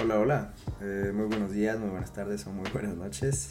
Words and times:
Hola, 0.00 0.20
hola. 0.20 0.54
Eh, 0.80 1.10
muy 1.12 1.26
buenos 1.26 1.50
días, 1.50 1.76
muy 1.80 1.90
buenas 1.90 2.12
tardes 2.12 2.46
o 2.46 2.52
muy 2.52 2.70
buenas 2.70 2.94
noches. 2.94 3.50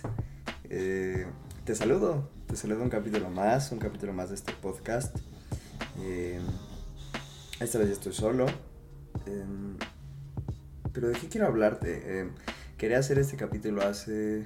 Eh, 0.70 1.25
te 1.66 1.75
saludo, 1.75 2.29
te 2.47 2.55
saludo 2.55 2.83
un 2.83 2.89
capítulo 2.89 3.29
más, 3.29 3.73
un 3.73 3.79
capítulo 3.79 4.13
más 4.13 4.29
de 4.29 4.35
este 4.35 4.53
podcast. 4.53 5.13
Eh, 5.99 6.39
esta 7.59 7.79
vez 7.79 7.89
estoy 7.89 8.13
solo. 8.13 8.45
Em, 9.25 9.75
pero 10.93 11.09
de 11.09 11.20
qué 11.20 11.28
quiero 11.28 11.48
hablarte. 11.48 12.21
Em, 12.21 12.32
quería 12.77 13.00
hacer 13.00 13.20
este 13.20 13.36
capítulo 13.36 13.82
hace 13.82 14.45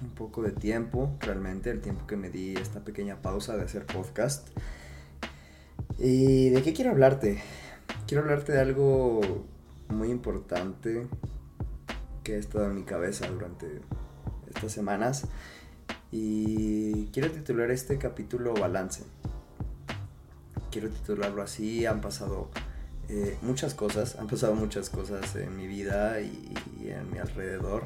un 0.00 0.10
poco 0.16 0.42
de 0.42 0.50
tiempo, 0.50 1.16
realmente, 1.20 1.70
el 1.70 1.80
tiempo 1.80 2.04
que 2.08 2.16
me 2.16 2.30
di 2.30 2.54
esta 2.54 2.80
pequeña 2.80 3.22
pausa 3.22 3.56
de 3.56 3.62
hacer 3.62 3.86
podcast. 3.86 4.48
¿Y 5.98 6.50
de 6.50 6.62
qué 6.62 6.72
quiero 6.72 6.90
hablarte? 6.90 7.40
Quiero 8.08 8.24
hablarte 8.24 8.50
de 8.50 8.60
algo 8.60 9.20
muy 9.92 10.10
importante 10.10 11.06
que 12.24 12.34
ha 12.34 12.38
estado 12.38 12.66
en 12.66 12.74
mi 12.74 12.82
cabeza 12.84 13.28
durante 13.28 13.80
estas 14.54 14.72
semanas 14.72 15.26
y 16.10 17.06
quiero 17.06 17.30
titular 17.30 17.70
este 17.70 17.98
capítulo 17.98 18.52
Balance. 18.54 19.04
Quiero 20.70 20.90
titularlo 20.90 21.42
así, 21.42 21.86
han 21.86 22.00
pasado 22.00 22.50
eh, 23.08 23.36
muchas 23.42 23.74
cosas, 23.74 24.16
han 24.16 24.26
pasado 24.26 24.54
muchas 24.54 24.90
cosas 24.90 25.34
en 25.36 25.56
mi 25.56 25.66
vida 25.66 26.20
y, 26.20 26.52
en 26.86 27.10
mi 27.10 27.18
alrededor 27.18 27.84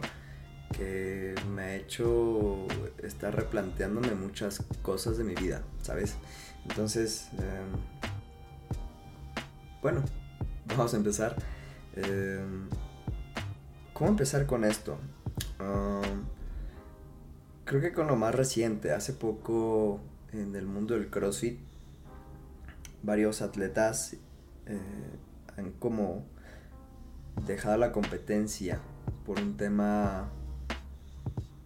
que 0.76 1.34
me 1.54 1.62
ha 1.62 1.76
hecho 1.76 2.66
estar 3.02 3.34
replanteándome 3.34 4.14
muchas 4.14 4.62
cosas 4.82 5.16
de 5.18 5.24
mi 5.24 5.34
vida, 5.34 5.62
¿sabes? 5.82 6.16
Entonces, 6.68 7.28
em, 7.34 7.80
bueno, 9.80 10.02
vamos 10.66 10.92
a 10.94 10.96
empezar. 10.96 11.36
Em, 11.96 12.68
¿Cómo 13.92 14.10
empezar 14.10 14.46
con 14.46 14.64
esto? 14.64 14.98
creo 17.64 17.80
que 17.80 17.92
con 17.92 18.06
lo 18.06 18.14
más 18.14 18.34
reciente, 18.34 18.92
hace 18.92 19.12
poco 19.12 20.00
en 20.32 20.54
el 20.54 20.66
mundo 20.66 20.94
del 20.94 21.10
CrossFit, 21.10 21.58
varios 23.02 23.42
atletas 23.42 24.14
eh, 24.66 24.78
han 25.56 25.72
como 25.72 26.24
dejado 27.44 27.76
la 27.78 27.90
competencia 27.90 28.80
por 29.24 29.40
un 29.40 29.56
tema... 29.56 30.30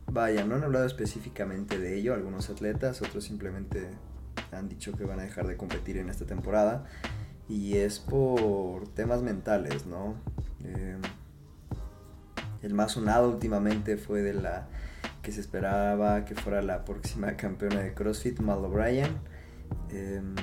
Vaya, 0.07 0.45
no 0.45 0.55
han 0.55 0.65
hablado 0.65 0.87
específicamente 0.87 1.79
de 1.79 1.99
ello 1.99 2.15
algunos 2.15 2.49
atletas, 2.49 3.03
otros 3.03 3.25
simplemente 3.25 3.91
han 4.53 4.69
dicho 4.69 4.97
que 4.97 5.05
van 5.05 5.21
a 5.21 5.23
dejar 5.23 5.47
de 5.47 5.57
competir 5.57 5.99
en 5.99 6.09
esta 6.09 6.25
temporada 6.25 6.87
y 7.51 7.79
es 7.79 7.99
por 7.99 8.87
temas 8.95 9.23
mentales, 9.23 9.85
¿no? 9.85 10.15
Em, 10.63 11.01
el 12.63 12.75
más 12.75 12.93
sonado 12.93 13.29
últimamente 13.29 13.97
fue 13.97 14.23
de 14.23 14.35
la 14.35 14.69
que 15.21 15.33
se 15.33 15.41
esperaba 15.41 16.25
que 16.25 16.37
fuera 16.37 16.63
la 16.63 16.85
próxima 16.85 17.33
campeona 17.37 17.81
de 17.81 17.93
CrossFit, 17.93 18.39
Mal 18.39 18.65
O'Brien. 18.65 19.17
Em, 19.91 20.37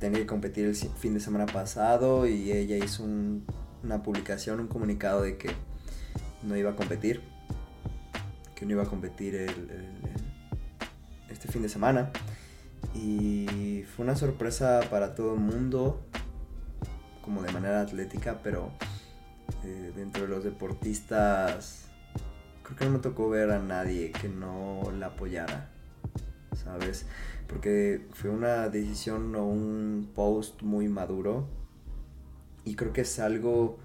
tenía 0.00 0.18
que 0.18 0.26
competir 0.26 0.66
el 0.66 0.74
fin 0.74 1.14
de 1.14 1.20
semana 1.20 1.46
pasado 1.46 2.26
y 2.26 2.50
ella 2.50 2.76
hizo 2.76 3.04
una 3.04 4.02
publicación, 4.02 4.58
un 4.58 4.66
comunicado 4.66 5.22
de 5.22 5.38
que 5.38 5.50
no 6.42 6.56
iba 6.56 6.72
a 6.72 6.76
competir, 6.76 7.22
que 8.56 8.66
no 8.66 8.72
iba 8.72 8.82
a 8.82 8.86
competir 8.86 9.46
este 11.30 11.46
fin 11.46 11.62
de 11.62 11.68
semana. 11.68 12.10
Y 12.94 13.84
fue 13.94 14.04
una 14.04 14.16
sorpresa 14.16 14.80
para 14.90 15.14
todo 15.14 15.34
el 15.34 15.40
mundo, 15.40 16.00
como 17.22 17.42
de 17.42 17.52
manera 17.52 17.80
atlética, 17.80 18.40
pero 18.42 18.70
eh, 19.64 19.92
dentro 19.94 20.22
de 20.22 20.28
los 20.28 20.44
deportistas, 20.44 21.86
creo 22.62 22.76
que 22.76 22.84
no 22.84 22.90
me 22.92 22.98
tocó 22.98 23.28
ver 23.28 23.50
a 23.50 23.58
nadie 23.58 24.12
que 24.12 24.28
no 24.28 24.82
la 24.98 25.06
apoyara, 25.06 25.70
¿sabes? 26.54 27.06
Porque 27.48 28.06
fue 28.12 28.30
una 28.30 28.68
decisión 28.68 29.34
o 29.34 29.44
un 29.46 30.10
post 30.14 30.62
muy 30.62 30.88
maduro 30.88 31.46
y 32.64 32.74
creo 32.76 32.92
que 32.92 33.02
es 33.02 33.18
algo 33.18 33.78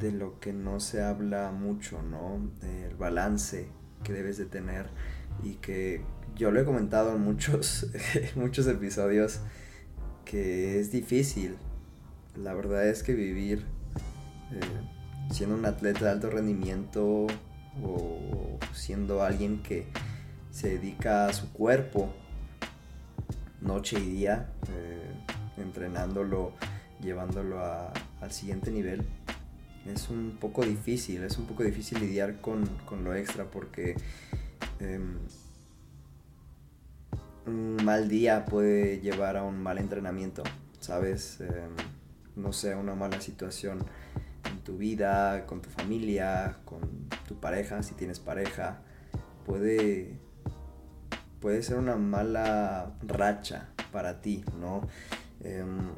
de 0.00 0.12
lo 0.12 0.38
que 0.40 0.52
no 0.52 0.80
se 0.80 1.02
habla 1.02 1.50
mucho, 1.50 2.02
¿no? 2.02 2.40
El 2.62 2.94
balance 2.96 3.68
que 4.02 4.12
debes 4.12 4.38
de 4.38 4.46
tener 4.46 4.90
y 5.42 5.54
que 5.54 6.02
yo 6.38 6.52
lo 6.52 6.60
he 6.60 6.64
comentado 6.64 7.14
en 7.16 7.20
muchos, 7.20 7.88
muchos 8.36 8.66
episodios 8.68 9.40
que 10.24 10.78
es 10.78 10.92
difícil. 10.92 11.56
La 12.36 12.54
verdad 12.54 12.86
es 12.88 13.02
que 13.02 13.14
vivir 13.14 13.64
eh, 14.52 15.30
siendo 15.30 15.56
un 15.56 15.66
atleta 15.66 16.04
de 16.04 16.10
alto 16.12 16.30
rendimiento 16.30 17.26
o 17.82 18.58
siendo 18.72 19.22
alguien 19.22 19.62
que 19.62 19.86
se 20.50 20.70
dedica 20.70 21.26
a 21.26 21.32
su 21.32 21.52
cuerpo 21.52 22.12
noche 23.60 23.98
y 23.98 24.10
día, 24.10 24.52
eh, 24.72 25.12
entrenándolo, 25.56 26.52
llevándolo 27.02 27.60
al 27.60 28.30
siguiente 28.30 28.70
nivel, 28.70 29.04
es 29.86 30.08
un 30.08 30.36
poco 30.40 30.64
difícil, 30.64 31.24
es 31.24 31.38
un 31.38 31.46
poco 31.46 31.64
difícil 31.64 32.00
lidiar 32.00 32.40
con, 32.40 32.68
lo 33.02 33.14
extra 33.14 33.50
porque 33.50 33.96
em, 34.78 35.18
un 37.48 37.84
mal 37.84 38.08
día 38.08 38.44
puede 38.44 39.00
llevar 39.00 39.36
a 39.36 39.42
un 39.42 39.62
mal 39.62 39.78
entrenamiento, 39.78 40.42
¿sabes? 40.80 41.40
Em, 41.40 41.74
no 42.36 42.52
sé, 42.52 42.74
una 42.74 42.94
mala 42.94 43.20
situación 43.20 43.84
en 44.44 44.58
tu 44.60 44.78
vida, 44.78 45.46
con 45.46 45.60
tu 45.60 45.70
familia, 45.70 46.58
con 46.64 47.08
tu 47.26 47.40
pareja, 47.40 47.82
si 47.82 47.94
tienes 47.94 48.20
pareja, 48.20 48.82
puede, 49.46 50.18
puede 51.40 51.62
ser 51.62 51.78
una 51.78 51.96
mala 51.96 52.94
racha 53.02 53.68
para 53.92 54.20
ti, 54.20 54.44
¿no? 54.60 54.82
Em, 55.40 55.90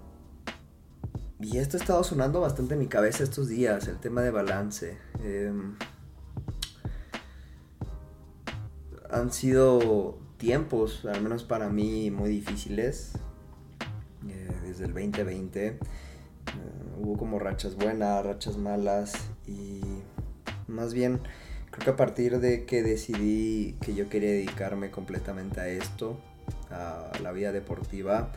y 1.40 1.58
esto 1.58 1.76
ha 1.76 1.80
estado 1.80 2.04
sonando 2.04 2.40
bastante 2.40 2.74
en 2.74 2.80
mi 2.80 2.86
cabeza 2.86 3.24
estos 3.24 3.48
días, 3.48 3.88
el 3.88 3.98
tema 3.98 4.22
de 4.22 4.30
balance. 4.30 4.98
Em, 5.22 5.76
han 9.10 9.32
sido 9.32 10.18
tiempos, 10.40 11.04
al 11.04 11.22
menos 11.22 11.44
para 11.44 11.68
mí, 11.68 12.10
muy 12.10 12.30
difíciles. 12.30 13.12
Eh, 14.28 14.48
desde 14.64 14.86
el 14.86 14.92
2020 14.94 15.66
eh, 15.66 15.76
hubo 16.98 17.16
como 17.16 17.38
rachas 17.38 17.76
buenas, 17.76 18.24
rachas 18.24 18.56
malas 18.56 19.30
y 19.46 19.80
más 20.66 20.92
bien 20.92 21.20
creo 21.70 21.84
que 21.84 21.90
a 21.90 21.96
partir 21.96 22.40
de 22.40 22.64
que 22.66 22.82
decidí 22.82 23.76
que 23.80 23.94
yo 23.94 24.08
quería 24.08 24.30
dedicarme 24.30 24.90
completamente 24.90 25.60
a 25.60 25.68
esto, 25.68 26.18
a 26.70 27.12
la 27.22 27.32
vida 27.32 27.52
deportiva, 27.52 28.32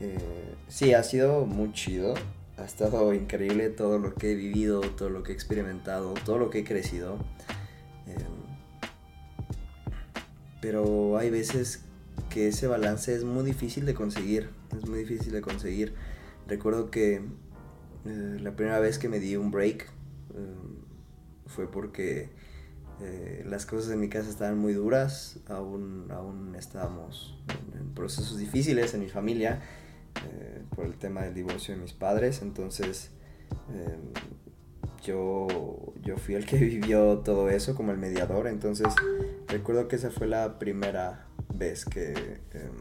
eh, 0.00 0.54
sí, 0.68 0.94
ha 0.94 1.02
sido 1.02 1.44
muy 1.44 1.72
chido. 1.72 2.14
Ha 2.56 2.64
estado 2.64 3.12
increíble 3.14 3.70
todo 3.70 3.98
lo 3.98 4.14
que 4.14 4.32
he 4.32 4.34
vivido, 4.34 4.80
todo 4.80 5.08
lo 5.08 5.22
que 5.22 5.32
he 5.32 5.34
experimentado, 5.34 6.14
todo 6.24 6.38
lo 6.38 6.50
que 6.50 6.60
he 6.60 6.64
crecido. 6.64 7.18
Pero 10.62 11.18
hay 11.18 11.28
veces 11.28 11.82
que 12.30 12.46
ese 12.46 12.68
balance 12.68 13.12
es 13.14 13.24
muy 13.24 13.44
difícil 13.44 13.84
de 13.84 13.94
conseguir, 13.94 14.48
es 14.74 14.88
muy 14.88 15.00
difícil 15.00 15.32
de 15.32 15.42
conseguir. 15.42 15.92
Recuerdo 16.46 16.90
que 16.90 17.16
eh, 18.04 18.38
la 18.40 18.54
primera 18.54 18.78
vez 18.78 18.98
que 18.98 19.08
me 19.08 19.18
di 19.18 19.34
un 19.36 19.50
break 19.50 19.82
eh, 19.82 20.54
fue 21.46 21.68
porque 21.68 22.30
eh, 23.00 23.44
las 23.44 23.66
cosas 23.66 23.92
en 23.92 23.98
mi 23.98 24.08
casa 24.08 24.30
estaban 24.30 24.56
muy 24.56 24.72
duras, 24.72 25.40
aún, 25.48 26.06
aún 26.12 26.54
estábamos 26.54 27.36
en, 27.74 27.92
procesos 27.92 28.38
difíciles 28.38 28.94
en 28.94 29.00
mi 29.00 29.08
familia 29.08 29.60
por 30.76 30.86
el 30.86 30.94
tema 30.94 31.22
del 31.22 31.34
divorcio 31.34 31.74
de 31.74 31.80
mis 31.80 31.92
padres, 31.92 32.40
entonces 32.40 33.10
yo, 35.02 35.92
yo 36.02 36.16
fui 36.16 36.34
el 36.34 36.46
que 36.46 36.56
vivió 36.64 37.18
todo 37.18 37.50
eso 37.50 37.74
como 37.74 37.92
el 37.92 37.98
mediador, 37.98 38.46
entonces 38.46 38.88
recuerdo 39.48 39.88
que 39.88 39.96
esa 39.96 40.10
fue 40.10 40.26
la 40.26 40.58
primera 40.58 41.26
vez 41.54 41.84
que, 41.84 42.12
em, 42.52 42.72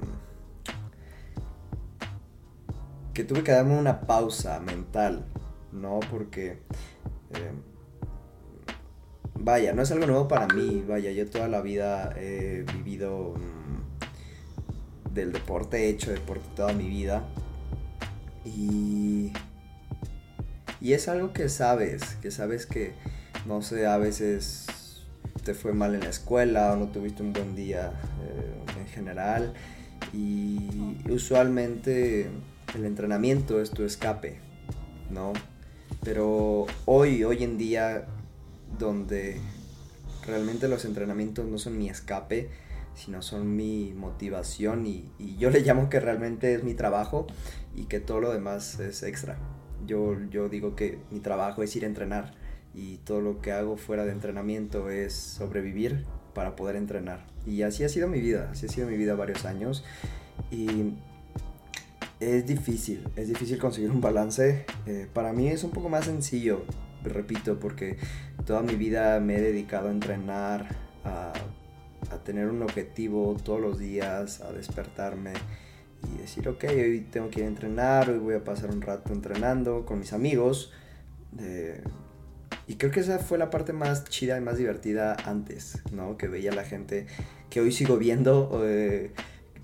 que 3.13 3.23
tuve 3.23 3.43
que 3.43 3.51
darme 3.51 3.77
una 3.77 4.01
pausa 4.01 4.59
mental, 4.59 5.25
¿no? 5.71 5.99
Porque, 6.09 6.59
em, 7.31 7.61
vaya, 9.35 9.73
no 9.73 9.81
es 9.81 9.91
algo 9.91 10.05
nuevo 10.05 10.27
para 10.27 10.47
mí, 10.47 10.83
vaya, 10.87 11.11
yo 11.11 11.29
toda 11.29 11.47
la 11.47 11.61
vida 11.61 12.13
he 12.17 12.63
vivido 12.73 13.33
mm, 13.35 15.13
del 15.13 15.33
deporte, 15.33 15.85
he 15.85 15.89
hecho 15.89 16.11
deporte 16.11 16.45
toda 16.55 16.73
mi 16.73 16.87
vida 16.87 17.23
y 18.45 19.33
y 20.81 20.93
es 20.93 21.07
algo 21.07 21.31
que 21.31 21.47
sabes, 21.47 22.01
que 22.21 22.31
sabes 22.31 22.65
que, 22.65 22.93
no 23.45 23.61
sé, 23.61 23.85
a 23.85 23.97
veces 23.97 24.65
te 25.43 25.53
fue 25.53 25.73
mal 25.73 25.93
en 25.95 26.01
la 26.01 26.09
escuela 26.09 26.73
o 26.73 26.75
no 26.75 26.87
tuviste 26.87 27.21
un 27.21 27.33
buen 27.33 27.55
día 27.55 27.93
eh, 28.23 28.79
en 28.79 28.87
general. 28.87 29.53
Y 30.13 30.97
usualmente 31.09 32.29
el 32.75 32.85
entrenamiento 32.85 33.61
es 33.61 33.69
tu 33.69 33.83
escape, 33.83 34.39
¿no? 35.09 35.33
Pero 36.03 36.65
hoy, 36.85 37.23
hoy 37.23 37.43
en 37.43 37.57
día, 37.57 38.07
donde 38.79 39.39
realmente 40.25 40.67
los 40.67 40.85
entrenamientos 40.85 41.45
no 41.45 41.59
son 41.59 41.77
mi 41.77 41.89
escape, 41.89 42.49
sino 42.95 43.21
son 43.21 43.55
mi 43.55 43.93
motivación 43.93 44.85
y, 44.85 45.09
yo 45.37 45.49
le 45.49 45.61
llamo 45.61 45.89
que 45.89 45.99
realmente 45.99 46.55
es 46.55 46.63
mi 46.63 46.73
trabajo 46.73 47.27
y 47.75 47.85
que 47.85 47.99
todo 47.99 48.19
lo 48.19 48.31
demás 48.31 48.79
es 48.79 49.03
extra. 49.03 49.37
Yo, 49.85 50.17
yo 50.29 50.49
digo 50.49 50.75
que 50.75 50.99
mi 51.11 51.19
trabajo 51.19 51.63
es 51.63 51.75
ir 51.75 51.83
a 51.83 51.87
entrenar 51.87 52.33
y 52.73 52.97
todo 52.97 53.21
lo 53.21 53.41
que 53.41 53.51
hago 53.51 53.77
fuera 53.77 54.05
de 54.05 54.11
entrenamiento 54.11 54.89
es 54.89 55.13
sobrevivir 55.13 56.05
para 56.33 56.55
poder 56.55 56.75
entrenar. 56.75 57.25
Y 57.45 57.63
así 57.63 57.83
ha 57.83 57.89
sido 57.89 58.07
mi 58.07 58.21
vida, 58.21 58.49
así 58.51 58.65
ha 58.65 58.69
sido 58.69 58.87
mi 58.87 58.97
vida 58.97 59.15
varios 59.15 59.45
años 59.45 59.83
y 60.49 60.93
es 62.19 62.45
difícil, 62.45 63.07
es 63.15 63.27
difícil 63.27 63.57
conseguir 63.57 63.91
un 63.91 64.01
balance. 64.01 64.65
Eh, 64.85 65.07
para 65.11 65.33
mí 65.33 65.47
es 65.47 65.63
un 65.63 65.71
poco 65.71 65.89
más 65.89 66.05
sencillo, 66.05 66.63
repito, 67.03 67.59
porque 67.59 67.97
toda 68.45 68.61
mi 68.61 68.75
vida 68.75 69.19
me 69.19 69.37
he 69.37 69.41
dedicado 69.41 69.89
a 69.89 69.91
entrenar, 69.91 70.75
a 71.03 71.33
a 72.09 72.17
tener 72.17 72.47
un 72.47 72.61
objetivo 72.61 73.37
todos 73.43 73.61
los 73.61 73.79
días, 73.79 74.41
a 74.41 74.51
despertarme 74.51 75.33
y 76.03 76.21
decir, 76.21 76.47
ok, 76.47 76.63
hoy 76.69 77.07
tengo 77.11 77.29
que 77.29 77.39
ir 77.41 77.45
a 77.45 77.49
entrenar, 77.49 78.09
hoy 78.09 78.19
voy 78.19 78.35
a 78.35 78.43
pasar 78.43 78.69
un 78.71 78.81
rato 78.81 79.13
entrenando 79.13 79.85
con 79.85 79.99
mis 79.99 80.13
amigos. 80.13 80.73
y 82.67 82.75
creo 82.75 82.91
que 82.91 83.01
esa 83.01 83.19
fue 83.19 83.37
la 83.37 83.49
parte 83.49 83.73
más 83.73 84.05
chida 84.05 84.37
y 84.37 84.41
más 84.41 84.57
divertida 84.57 85.15
antes, 85.25 85.81
¿no? 85.91 86.17
Que 86.17 86.27
veía 86.27 86.51
la 86.51 86.63
gente 86.63 87.07
que 87.49 87.61
hoy 87.61 87.71
sigo 87.71 87.97
viendo. 87.97 88.61
Eh, 88.71 89.11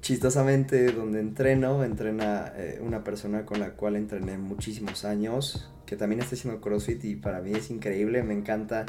chistosamente, 0.02 0.92
donde 0.92 1.20
entreno, 1.20 1.84
entrena 1.84 2.54
eh, 2.56 2.80
una 2.82 3.04
persona 3.04 3.46
con 3.46 3.60
la 3.60 3.72
cual 3.72 3.96
entrené 3.96 4.38
muchísimos 4.38 5.04
años, 5.06 5.70
que 5.86 5.98
también 5.98 6.22
está 6.22 6.36
haciendo 6.36 6.62
CrossFit 6.62 7.04
y 7.04 7.16
para 7.16 7.42
mí 7.42 7.52
es 7.54 7.70
increíble, 7.72 8.24
me 8.24 8.34
encanta 8.34 8.86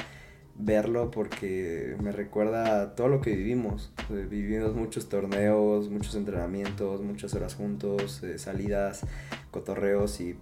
verlo 0.59 1.11
porque 1.11 1.97
me 2.03 2.11
recuerda 2.11 2.95
todo 2.95 3.09
lo 3.09 3.21
que 3.21 3.35
vivimos. 3.35 3.93
Eh, 4.11 4.27
vivimos 4.29 4.75
muchos 4.75 5.09
torneos, 5.09 5.89
muchos 5.89 6.15
entrenamientos, 6.17 7.01
muchas 7.01 7.33
horas 7.35 7.55
juntos, 7.55 8.23
eh, 8.25 8.39
salidas, 8.39 9.07
cotorreos 9.51 10.21
y 10.21 10.37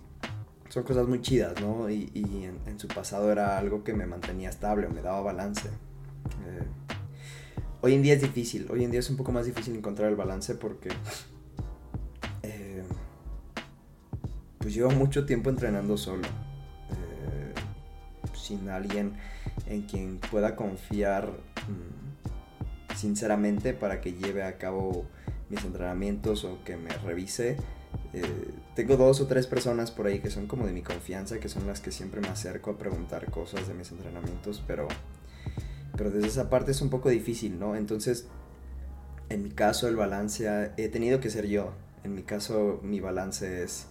son 0.70 0.82
cosas 0.82 1.06
muy 1.06 1.20
chidas, 1.20 1.60
¿no? 1.60 1.88
Y, 1.90 2.10
en, 2.66 2.78
su 2.78 2.88
pasado 2.88 3.30
era 3.30 3.56
algo 3.58 3.84
que 3.84 3.94
me 3.94 4.06
mantenía 4.06 4.48
estable, 4.48 4.88
me 4.88 5.02
daba 5.02 5.20
balance. 5.20 5.68
Eh, 5.68 6.66
hoy 7.82 7.94
en 7.94 8.02
día 8.02 8.14
es 8.14 8.22
difícil, 8.22 8.66
hoy 8.70 8.84
en 8.84 8.90
día 8.90 9.00
es 9.00 9.08
un 9.08 9.16
poco 9.16 9.32
más 9.32 9.46
difícil 9.46 9.76
encontrar 9.76 10.08
el 10.10 10.16
balance 10.16 10.54
porque 10.54 10.88
pues 14.58 14.74
llevo 14.74 14.90
mucho 14.90 15.24
tiempo 15.24 15.48
entrenando 15.48 15.96
solo, 15.96 16.26
sin 18.34 18.68
alguien 18.68 19.14
en 19.66 19.82
quien 19.82 20.18
pueda 20.18 20.56
confiar 20.56 21.28
mm, 21.68 22.94
sinceramente 22.96 23.74
para 23.74 24.00
que 24.00 24.12
lleve 24.12 24.42
a 24.42 24.58
cabo 24.58 25.06
mis 25.48 25.64
entrenamientos 25.64 26.44
o 26.44 26.62
que 26.64 26.76
me 26.76 26.90
revise. 26.90 27.56
Eh, 28.12 28.50
tengo 28.74 28.96
dos 28.96 29.20
o 29.20 29.26
tres 29.26 29.46
personas 29.46 29.90
por 29.90 30.06
ahí 30.06 30.20
que 30.20 30.30
son 30.30 30.46
como 30.46 30.66
de 30.66 30.72
mi 30.72 30.82
confianza, 30.82 31.38
que 31.38 31.48
son 31.48 31.66
las 31.66 31.80
que 31.80 31.92
siempre 31.92 32.20
me 32.20 32.28
acerco 32.28 32.70
a 32.70 32.78
preguntar 32.78 33.30
cosas 33.30 33.68
de 33.68 33.74
mis 33.74 33.90
entrenamientos, 33.90 34.62
pero, 34.66 34.88
pero 35.96 36.10
desde 36.10 36.28
esa 36.28 36.50
parte 36.50 36.70
es 36.70 36.80
un 36.80 36.90
poco 36.90 37.08
difícil, 37.08 37.58
¿no? 37.58 37.76
Entonces, 37.76 38.26
en 39.28 39.42
mi 39.42 39.50
caso 39.50 39.88
el 39.88 39.96
balance 39.96 40.72
he 40.76 40.88
tenido 40.88 41.20
que 41.20 41.30
ser 41.30 41.46
yo. 41.46 41.72
En 42.04 42.14
mi 42.14 42.22
caso 42.22 42.80
mi 42.82 43.00
balance 43.00 43.62
es 43.62 43.86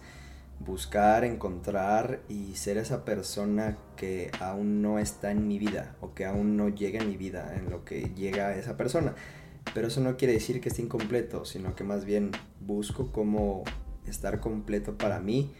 buscar, 0.60 1.24
encontrar 1.24 2.20
y 2.28 2.54
ser 2.54 2.76
esa 2.78 3.04
persona 3.04 3.76
que 3.96 4.30
aún 4.40 4.82
no 4.82 4.98
está 4.98 5.30
en 5.30 5.46
mi 5.46 5.58
vida 5.58 5.96
o 6.00 6.14
que 6.14 6.24
aún 6.24 6.56
no 6.56 6.68
llega 6.68 7.00
en 7.00 7.08
mi 7.08 7.16
vida 7.16 7.54
en 7.56 7.70
lo 7.70 7.84
que 7.84 8.12
llega 8.14 8.56
esa 8.56 8.76
persona. 8.76 9.14
Pero 9.74 9.88
eso 9.88 10.00
no 10.00 10.16
quiere 10.16 10.34
decir 10.34 10.60
que 10.60 10.68
esté 10.68 10.82
incompleto, 10.82 11.44
sino 11.44 11.74
que 11.74 11.84
más 11.84 12.04
bien 12.04 12.30
busco 12.60 13.12
cómo 13.12 13.64
estar 14.06 14.40
completo 14.40 14.96
para 14.96 15.20
mí 15.20 15.52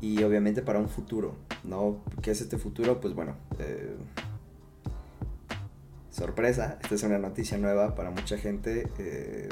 y 0.00 0.22
obviamente 0.22 0.62
para 0.62 0.78
un 0.78 0.88
futuro, 0.88 1.36
¿no? 1.64 2.02
¿Qué 2.22 2.30
es 2.30 2.40
este 2.40 2.58
futuro? 2.58 3.00
Pues 3.00 3.14
bueno, 3.14 3.36
eh, 3.58 3.96
sorpresa, 6.10 6.78
esta 6.82 6.94
es 6.94 7.02
una 7.02 7.18
noticia 7.18 7.58
nueva 7.58 7.94
para 7.94 8.10
mucha 8.10 8.38
gente. 8.38 8.88
Eh, 8.98 9.48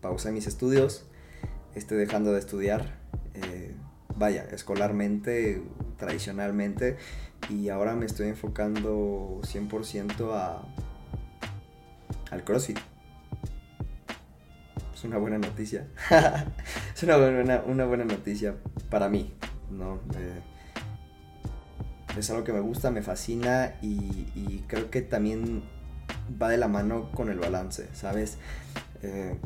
pausé 0.00 0.32
mis 0.32 0.46
estudios, 0.46 1.06
estoy 1.74 1.98
dejando 1.98 2.32
de 2.32 2.38
estudiar. 2.38 3.00
Eh, 3.34 3.74
vaya, 4.16 4.46
escolarmente, 4.50 5.62
tradicionalmente, 5.96 6.96
y 7.48 7.68
ahora 7.68 7.94
me 7.94 8.06
estoy 8.06 8.28
enfocando 8.28 9.40
100% 9.42 10.32
a, 10.32 10.62
al 12.30 12.44
CrossFit. 12.44 12.78
Es 14.94 15.04
una 15.04 15.18
buena 15.18 15.38
noticia. 15.38 15.88
es 16.94 17.02
una 17.02 17.16
buena, 17.16 17.62
una 17.66 17.84
buena 17.84 18.04
noticia 18.04 18.54
para 18.88 19.08
mí, 19.08 19.34
¿no? 19.70 20.00
Eh, 20.16 20.40
es 22.16 22.30
algo 22.30 22.44
que 22.44 22.52
me 22.52 22.60
gusta, 22.60 22.90
me 22.90 23.02
fascina 23.02 23.74
y, 23.80 24.62
creo 24.68 24.90
que 24.90 25.02
también 25.02 25.62
va 26.40 26.48
de 26.48 26.56
la 26.56 26.68
mano 26.68 27.10
con 27.12 27.28
el 27.30 27.38
balance, 27.38 27.88
¿sabes? 27.94 28.38
Eh, 29.02 29.36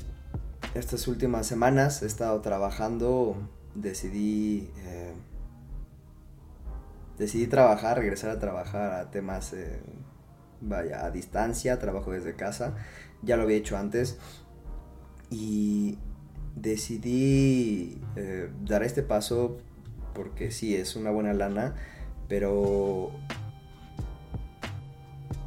estas 0.75 1.09
últimas 1.09 1.47
semanas 1.47 2.03
he 2.03 2.07
estado 2.07 2.41
trabajando 2.43 3.37
decidí, 3.77 4.71
eh, 4.79 5.15
decidí 7.19 7.47
trabajar, 7.47 7.99
regresar 7.99 8.31
a 8.31 8.39
trabajar 8.39 8.93
a 8.93 9.11
temas, 9.11 9.53
eh, 9.53 9.81
vaya, 10.61 11.05
a 11.05 11.11
distancia, 11.11 11.79
trabajo 11.79 12.13
desde 12.13 12.35
casa, 12.35 12.77
ya 13.23 13.37
lo 13.37 13.45
había 13.45 13.57
hecho 13.57 13.77
antes 13.77 14.19
y 15.31 15.99
decidí 16.55 18.01
eh, 18.17 18.51
dar 18.65 18.83
este 18.83 19.03
paso 19.03 19.59
porque 20.15 20.51
sí, 20.51 20.75
es 20.75 20.97
una 20.97 21.11
buena 21.11 21.35
lana, 21.35 21.75
pero 22.29 23.11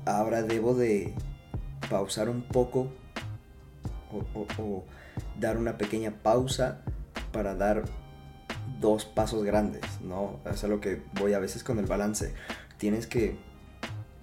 ahora 0.05 0.43
debo 0.43 0.75
de 0.75 1.13
pausar 1.89 2.29
un 2.29 2.43
poco 2.43 2.91
o 4.57 4.83
dar 5.39 5.57
una 5.57 5.77
pequeña 5.77 6.11
pausa 6.21 6.81
para 7.31 7.55
dar 7.55 7.83
dos 8.79 9.05
pasos 9.05 9.43
grandes, 9.43 9.83
¿no? 10.01 10.39
Es 10.51 10.63
a 10.63 10.67
lo 10.67 10.79
que 10.79 11.01
voy 11.19 11.33
a 11.33 11.39
veces 11.39 11.63
con 11.63 11.79
el 11.79 11.85
balance. 11.85 12.33
Tienes 12.77 13.07
que 13.07 13.35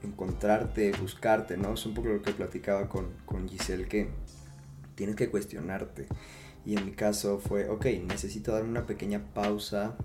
encontrarte, 0.03 0.93
buscarte, 1.01 1.57
¿no? 1.57 1.75
Es 1.75 1.85
un 1.87 1.95
poco 1.95 2.09
lo 2.09 2.23
que 2.23 2.33
platicaba 2.33 2.89
con, 2.89 3.09
con 3.27 3.49
Giselle, 3.49 3.87
que 3.87 4.09
tienes 4.95 5.17
que 5.17 5.29
cuestionarte. 5.29 6.07
Y 6.65 6.77
en 6.77 6.85
mi 6.85 6.93
caso 6.93 7.39
fue, 7.39 7.69
ok, 7.69 7.87
necesito 8.07 8.53
dar 8.53 8.65
una 8.65 8.87
pequeña 8.87 9.23
pausa, 9.35 9.97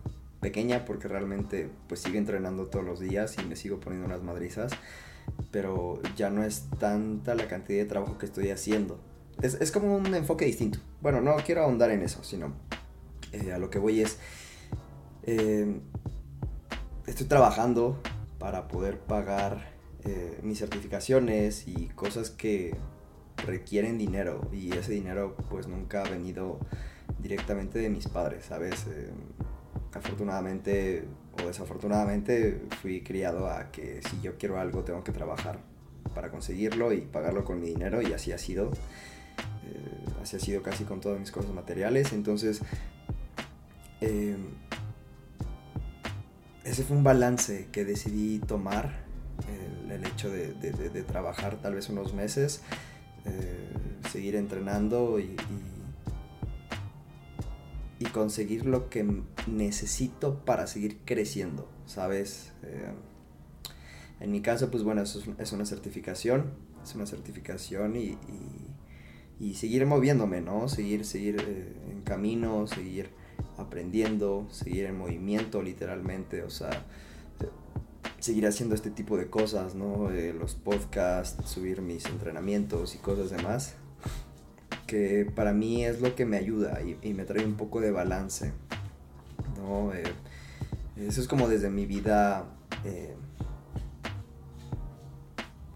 pequeña 0.42 0.86
porque 0.86 1.08
realmente 1.08 1.70
pues 1.88 2.02
sigo 2.02 2.18
entrenando 2.18 2.68
todos 2.68 2.86
los 2.86 3.00
días 3.00 3.36
y 3.42 3.46
me 3.46 3.56
sigo 3.56 3.80
poniendo 3.80 4.08
unas 4.08 4.22
madrizas, 4.22 4.72
pero 5.52 6.02
ya 6.16 6.30
no 6.30 6.44
es 6.44 6.66
tanta 6.80 7.36
la 7.36 7.48
cantidad 7.48 7.80
de 7.80 7.86
trabajo 7.86 8.18
que 8.18 8.26
estoy 8.26 8.50
haciendo. 8.50 9.00
Es, 9.42 9.56
es 9.56 9.72
como 9.72 9.96
un 9.96 10.14
enfoque 10.14 10.46
distinto. 10.46 10.80
Bueno, 11.02 11.22
no 11.22 11.36
quiero 11.38 11.64
ahondar 11.64 11.90
en 11.92 12.04
eso, 12.04 12.24
sino 12.24 12.54
eh, 13.32 13.54
a 13.54 13.58
lo 13.58 13.70
que 13.70 13.80
voy 13.80 14.02
es, 14.02 14.20
eh, 15.24 15.80
estoy 17.06 17.28
trabajando 17.28 18.02
para 18.40 18.68
poder 18.68 19.00
pagar 19.00 19.72
eh, 20.04 20.40
mis 20.44 20.60
certificaciones 20.60 21.68
y 21.68 21.88
cosas 21.90 22.30
que 22.30 22.76
requieren 23.46 23.98
dinero 23.98 24.50
y 24.52 24.74
ese 24.74 24.94
dinero 24.94 25.36
pues 25.50 25.68
nunca 25.68 26.04
ha 26.04 26.10
venido 26.10 26.60
directamente 27.20 27.80
de 27.80 27.90
mis 27.90 28.08
padres, 28.08 28.46
¿sabes? 28.46 28.86
afortunadamente 29.94 31.06
o 31.34 31.48
desafortunadamente 31.48 32.62
fui 32.82 33.02
criado 33.02 33.48
a 33.48 33.72
que 33.72 34.02
si 34.10 34.22
yo 34.22 34.38
quiero 34.38 34.60
algo 34.60 34.84
tengo 34.84 35.04
que 35.04 35.12
trabajar 35.12 35.60
para 36.14 36.30
conseguirlo 36.30 36.94
y 36.94 37.02
pagarlo 37.02 37.44
con 37.44 37.60
mi 37.60 37.68
dinero 37.68 38.02
y 38.02 38.14
así 38.14 38.32
ha 38.32 38.38
sido. 38.38 38.72
así 40.22 40.36
ha 40.36 40.40
sido 40.40 40.62
casi 40.62 40.84
con 40.84 41.02
todas 41.02 41.20
mis 41.20 41.32
cosas 41.32 41.52
materiales. 41.52 42.14
Entonces 42.14 42.62
eh, 44.02 44.36
ese 46.64 46.84
fue 46.84 46.96
un 46.96 47.04
balance 47.04 47.68
que 47.72 47.86
decidí 47.86 48.40
tomar, 48.40 49.04
el, 49.90 50.06
hecho 50.06 50.30
de, 50.30 51.04
trabajar 51.04 51.62
tal 51.62 51.76
vez 51.76 51.90
unos 51.90 52.14
meses, 52.14 52.62
eh, 53.26 53.70
seguir 54.10 54.36
entrenando 54.36 55.20
y, 55.20 55.36
y, 58.00 58.06
conseguir 58.06 58.66
lo 58.66 58.90
que 58.90 59.06
necesito 59.48 60.44
para 60.46 60.68
seguir 60.68 61.00
creciendo, 61.06 61.70
¿sabes? 61.86 62.52
Eh, 62.64 62.92
en 64.20 64.32
mi 64.32 64.42
caso, 64.42 64.72
pues 64.72 64.84
bueno, 64.84 65.02
eso 65.02 65.22
es, 65.40 65.52
una 65.52 65.66
certificación, 65.66 66.52
es 66.84 66.96
una 66.96 67.06
certificación 67.06 67.96
y, 67.96 68.18
y, 69.40 69.54
seguir 69.56 69.86
moviéndome, 69.86 70.42
¿no? 70.42 70.68
Seguir, 70.68 71.06
seguir 71.06 71.40
en 71.90 72.02
camino, 72.02 72.68
seguir 72.68 73.10
aprendiendo, 73.58 74.48
seguir 74.52 74.86
en 74.86 74.98
movimiento 74.98 75.62
literalmente, 75.62 76.44
o 76.44 76.50
sea, 76.50 76.86
seguir 78.20 78.46
haciendo 78.48 78.76
este 78.76 78.92
tipo 78.92 79.18
de 79.18 79.30
cosas, 79.30 79.76
¿no? 79.76 80.10
los 80.10 80.56
podcasts, 80.56 81.50
subir 81.50 81.82
mis 81.82 82.06
entrenamientos 82.06 82.96
y 82.96 82.98
cosas 83.00 83.32
demás. 83.32 83.76
Que 84.88 85.26
para 85.36 85.54
mí 85.54 85.86
es 85.86 86.02
lo 86.02 86.16
que 86.16 86.26
me 86.26 86.38
ayuda 86.38 86.80
y, 86.82 87.14
me 87.14 87.24
trae 87.24 87.46
un 87.46 87.56
poco 87.56 87.80
de 87.80 87.92
balance, 87.92 88.52
¿no? 89.58 89.94
Eh, 89.94 90.04
eso 90.98 91.22
es 91.22 91.28
como 91.28 91.48
desde 91.48 91.70
mi 91.70 91.86
vida 91.86 92.46
eh, 92.84 93.16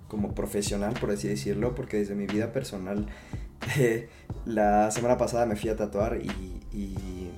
como 0.07 0.34
profesional, 0.34 0.93
por 1.00 1.12
así 1.12 1.27
decirlo, 1.27 1.75
porque 1.75 1.98
desde 1.98 2.15
mi 2.15 2.27
vida 2.27 2.51
personal, 2.53 3.07
la 4.45 4.91
semana 4.91 5.17
pasada 5.17 5.45
me 5.45 5.55
fui 5.55 5.69
a 5.69 5.75
tatuar 5.75 6.19
y, 6.22 7.29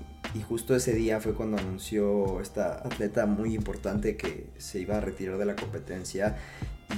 justo 0.47 0.75
ese 0.75 0.93
día 0.93 1.19
fue 1.19 1.33
cuando 1.33 1.57
anunció 1.57 2.41
esta 2.41 2.75
atleta 2.75 3.25
muy 3.25 3.55
importante 3.55 4.17
que 4.17 4.49
se 4.57 4.79
iba 4.79 4.97
a 4.97 5.01
retirar 5.01 5.37
de 5.37 5.45
la 5.45 5.55
competencia. 5.55 6.37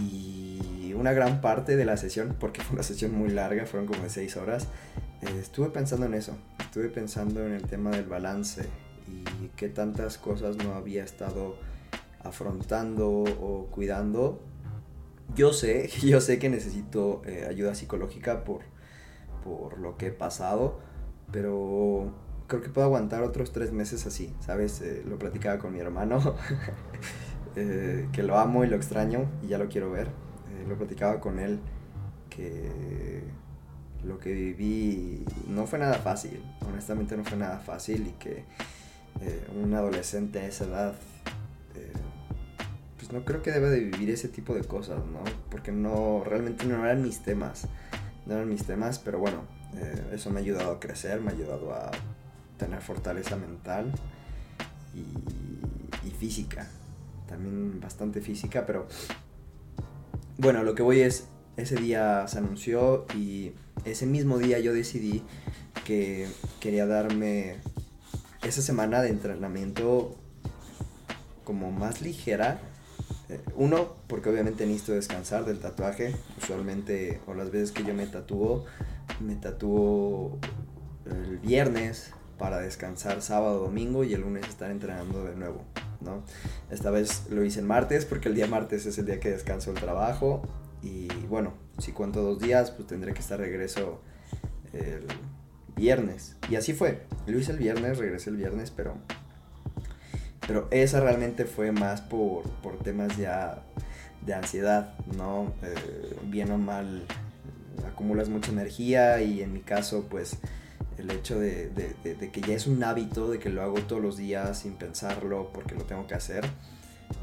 Y 0.02 0.94
una 0.94 1.14
gran 1.14 1.42
parte 1.42 1.76
de 1.76 1.86
la 1.86 1.98
sesión, 1.98 2.36
porque 2.40 2.62
fue 2.62 2.76
una 2.76 2.84
sesión 2.84 3.14
muy 3.14 3.30
larga, 3.30 3.66
fueron 3.66 3.88
como 3.88 4.04
de 4.04 4.10
seis 4.10 4.38
horas, 4.38 4.68
eh, 5.22 5.40
estuve 5.40 5.70
pensando 5.70 6.06
en 6.06 6.14
eso, 6.14 6.38
estuve 6.60 6.90
pensando 6.90 7.46
en 7.46 7.54
el 7.54 7.64
tema 7.64 7.92
del 7.92 8.06
balance 8.06 8.66
y 9.08 9.48
qué 9.56 9.70
tantas 9.70 10.18
cosas 10.18 10.58
no 10.58 10.74
había 10.74 11.04
estado 11.04 11.58
afrontando 12.24 13.10
o 13.10 13.68
cuidando. 13.72 14.42
Yo 15.36 15.54
sé, 15.54 15.88
yo 16.02 16.22
sé 16.22 16.40
que 16.40 16.50
necesito 16.50 17.22
eh, 17.26 17.48
ayuda 17.50 17.76
psicológica 17.76 18.44
por, 18.44 18.62
por 19.44 19.80
lo 19.80 19.98
que 19.98 20.08
he 20.08 20.12
pasado, 20.12 20.80
pero 21.32 22.14
creo 22.50 22.62
que 22.62 22.68
puedo 22.68 22.86
aguantar 22.86 23.24
otros 23.24 23.54
tres 23.54 23.72
meses 23.72 24.06
así, 24.06 24.36
¿sabes? 24.42 24.82
Eh, 24.82 25.04
lo 25.08 25.18
platicaba 25.18 25.58
con 25.58 25.72
mi 25.72 25.80
hermano, 25.80 26.36
eh, 27.56 28.10
que 28.12 28.24
lo 28.24 28.38
amo 28.38 28.66
y 28.66 28.68
lo 28.68 28.76
extraño 28.76 29.30
y 29.42 29.48
ya 29.48 29.58
lo 29.58 29.70
quiero 29.70 29.90
ver. 29.90 30.10
lo 30.68 30.78
platicaba 30.78 31.22
con 31.22 31.40
él 31.40 31.60
que 32.30 33.24
lo 34.04 34.20
que 34.20 34.34
viví 34.34 35.24
no 35.48 35.66
fue 35.66 35.80
nada 35.80 35.96
fácil, 35.96 36.44
honestamente 36.68 37.16
no 37.16 37.24
fue 37.24 37.38
nada 37.38 37.60
fácil 37.60 38.08
y 38.08 38.12
que 38.12 38.44
un 39.56 39.74
adolescente 39.74 40.40
a 40.40 40.48
esa 40.48 40.66
edad 40.66 40.96
no 43.12 43.26
creo 43.26 43.42
que 43.42 43.52
deba 43.52 43.70
de 43.70 43.80
vivir 43.80 44.10
ese 44.10 44.28
tipo 44.28 44.54
de 44.54 44.64
cosas, 44.64 45.00
¿no? 45.06 45.24
Porque 45.50 45.72
no, 45.72 46.24
realmente 46.26 46.66
no 46.66 46.84
eran 46.84 47.02
mis 47.02 47.20
temas, 47.20 47.68
no 48.26 48.36
eran 48.36 48.50
mis 48.50 48.66
temas, 48.66 49.00
pero 49.00 49.20
bueno, 49.20 49.44
eh, 49.76 50.12
eso 50.14 50.30
me 50.30 50.40
ha 50.40 50.44
ayudado 50.44 50.72
a 50.72 50.80
crecer, 50.80 51.20
me 51.22 51.32
ha 51.32 51.34
ayudado 51.34 51.74
a 51.74 51.92
tener 52.60 52.82
fortaleza 52.82 53.36
mental 53.36 53.92
y, 54.94 56.12
física, 56.20 56.68
también 57.30 57.80
bastante 57.80 58.20
física, 58.20 58.66
pero 58.66 58.90
bueno, 60.38 60.64
lo 60.64 60.76
que 60.76 60.84
voy 60.84 61.00
es, 61.00 61.30
ese 61.56 61.78
día 61.78 62.28
se 62.28 62.40
anunció 62.40 63.06
y 63.16 63.54
ese 63.86 64.06
mismo 64.06 64.38
día 64.38 64.60
yo 64.60 64.74
decidí 64.74 65.24
que 65.86 66.28
quería 66.60 66.86
darme 66.86 67.56
esa 68.44 68.62
semana 68.62 69.02
de 69.02 69.10
entrenamiento 69.10 70.18
como 71.46 71.72
más 71.72 72.02
ligera 72.02 72.60
eh, 73.30 73.40
uno, 73.56 73.96
porque 74.08 74.30
obviamente 74.30 74.66
necesito 74.66 74.94
descansar 74.94 75.46
del 75.46 75.60
tatuaje. 75.60 76.16
Usualmente, 76.42 77.22
o 77.28 77.34
las 77.34 77.52
veces 77.52 77.72
que 77.72 77.84
yo 77.84 77.94
me 77.94 78.08
tatúo, 78.08 78.66
me 79.20 79.36
tatúo 79.36 80.40
el 81.06 81.38
viernes 81.38 82.12
para 82.40 82.60
descansar 82.60 83.22
sábado, 83.22 83.60
domingo 83.60 84.04
y 84.04 84.14
el 84.14 84.22
lunes 84.22 84.48
estar 84.48 84.72
entrenando 84.72 85.26
de 85.26 85.36
nuevo, 85.36 85.64
¿no? 86.02 86.24
Esta 86.72 86.90
vez 86.90 87.28
lo 87.30 87.44
hice 87.44 87.60
el 87.60 87.68
martes 87.68 88.06
porque 88.06 88.30
el 88.30 88.36
día 88.36 88.48
martes 88.48 88.88
es 88.88 88.98
el 88.98 89.06
día 89.06 89.20
que 89.20 89.30
descanso 89.30 89.72
el 89.72 89.80
trabajo 89.80 90.42
y 90.82 91.08
bueno, 91.28 91.54
si 91.78 91.92
cuento 91.92 92.24
dos 92.24 92.40
días, 92.40 92.72
pues 92.72 92.88
tendré 92.88 93.14
que 93.14 93.20
estar 93.20 93.40
regreso 93.40 94.02
el 94.74 95.06
viernes. 95.76 96.38
Y 96.50 96.56
así 96.56 96.74
fue. 96.74 97.02
Lo 97.28 97.38
hice 97.38 97.52
el 97.52 97.58
viernes, 97.58 97.98
regresé 97.98 98.30
el 98.30 98.38
viernes, 98.38 98.72
pero 98.72 98.96
pero 100.50 100.68
esa 100.72 101.00
realmente 101.00 101.46
fue 101.46 101.72
más 101.72 102.02
por, 102.02 102.44
temas 102.84 103.16
ya 103.18 103.62
de 104.26 104.34
ansiedad, 104.34 104.96
¿no? 105.16 105.54
Eh, 105.62 106.18
bien 106.24 106.50
o 106.50 106.58
mal 106.58 107.06
acumulas 107.88 108.30
mucha 108.30 108.52
energía 108.52 109.22
y 109.22 109.44
en 109.44 109.54
mi 109.54 109.60
caso 109.60 110.08
pues 110.10 110.38
el 111.00 111.12
hecho 111.12 111.40
de, 111.40 111.72
que 112.32 112.42
ya 112.42 112.54
es 112.54 112.68
un 112.68 112.84
hábito, 112.84 113.32
de 113.32 113.40
que 113.40 113.50
lo 113.50 113.62
hago 113.62 113.80
todos 113.82 114.02
los 114.02 114.18
días 114.18 114.60
sin 114.60 114.74
pensarlo 114.74 115.50
porque 115.54 115.76
lo 115.76 115.84
tengo 115.84 116.06
que 116.06 116.14
hacer, 116.14 116.46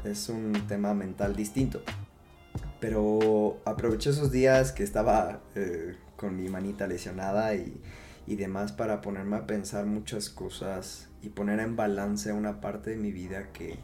es 0.03 0.29
un 0.29 0.53
tema 0.67 0.93
mental 0.93 1.35
distinto. 1.35 1.81
Pero 2.79 3.59
aproveché 3.65 4.09
esos 4.09 4.31
días 4.31 4.71
que 4.71 4.83
estaba 4.83 5.41
eh, 5.55 5.95
con 6.15 6.35
mi 6.35 6.49
manita 6.49 6.87
lesionada 6.87 7.55
y, 7.55 7.81
demás 8.27 8.73
para 8.73 8.99
ponerme 8.99 9.37
a 9.37 9.47
pensar 9.47 9.85
muchas 9.85 10.29
cosas 10.29 11.07
y 11.21 11.29
poner 11.29 11.61
en 11.61 11.77
balance 11.77 12.33
una 12.33 12.59
parte 12.59 12.89
de 12.89 12.97
mi 12.97 13.11
vida 13.11 13.53
que, 13.53 13.79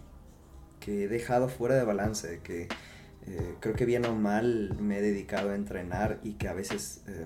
he 0.86 1.08
dejado 1.08 1.48
fuera 1.48 1.76
de 1.76 1.86
balance, 1.86 2.42
que 2.44 2.68
eh, 3.26 3.56
creo 3.62 3.74
que 3.74 3.86
bien 3.86 4.06
o 4.06 4.14
mal 4.14 4.76
me 4.82 4.98
he 4.98 5.02
dedicado 5.02 5.52
a 5.52 5.56
entrenar 5.56 6.20
y 6.24 6.34
que 6.34 6.50
a 6.50 6.54
veces 6.54 7.04
eh, 7.08 7.26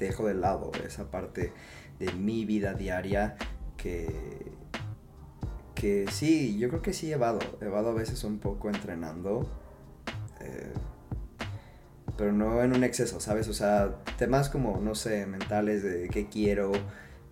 dejo 0.00 0.26
de 0.26 0.34
lado 0.34 0.72
esa 0.84 1.10
parte 1.10 1.52
de 2.00 2.12
mi 2.14 2.44
vida 2.44 2.74
diaria 2.74 3.36
que, 3.76 4.52
que 5.74 6.06
sí, 6.10 6.58
yo 6.58 6.68
creo 6.68 6.82
que 6.82 6.92
sí 6.92 7.10
he 7.10 7.14
evado, 7.14 7.38
evado 7.60 7.90
a 7.90 7.94
veces 7.94 8.24
un 8.24 8.38
poco 8.38 8.68
entrenando. 8.68 9.48
Eh, 10.40 10.72
pero 12.16 12.32
no 12.32 12.62
en 12.62 12.74
un 12.74 12.84
exceso, 12.84 13.20
¿sabes? 13.20 13.48
O 13.48 13.54
sea, 13.54 14.02
temas 14.18 14.50
como, 14.50 14.78
no 14.78 14.94
sé, 14.94 15.24
mentales 15.26 15.82
de 15.82 16.08
qué 16.08 16.28
quiero, 16.28 16.72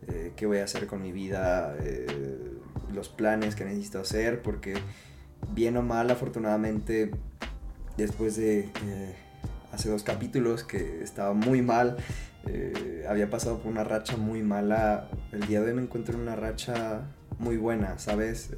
eh, 0.06 0.32
qué 0.34 0.46
voy 0.46 0.58
a 0.58 0.64
hacer 0.64 0.86
con 0.86 1.02
mi 1.02 1.12
vida, 1.12 1.76
eh, 1.82 2.06
los 2.94 3.10
planes 3.10 3.54
que 3.54 3.66
necesito 3.66 4.00
hacer, 4.00 4.40
porque 4.40 4.74
bien 5.52 5.76
o 5.76 5.82
mal, 5.82 6.10
afortunadamente, 6.10 7.10
después 7.98 8.36
de 8.36 8.70
hace 9.72 9.90
dos 9.90 10.02
capítulos 10.02 10.64
que 10.64 11.02
estaba 11.02 11.34
muy 11.34 11.60
mal, 11.60 11.98
había 13.08 13.30
pasado 13.30 13.58
por 13.58 13.70
una 13.70 13.84
racha 13.84 14.16
muy 14.16 14.42
mala, 14.42 15.08
el 15.32 15.46
día 15.46 15.60
de 15.60 15.68
hoy 15.68 15.74
me 15.74 15.82
encuentro 15.82 16.14
en 16.14 16.22
una 16.22 16.36
racha 16.36 17.02
muy 17.38 17.56
buena, 17.56 17.98
¿sabes? 17.98 18.50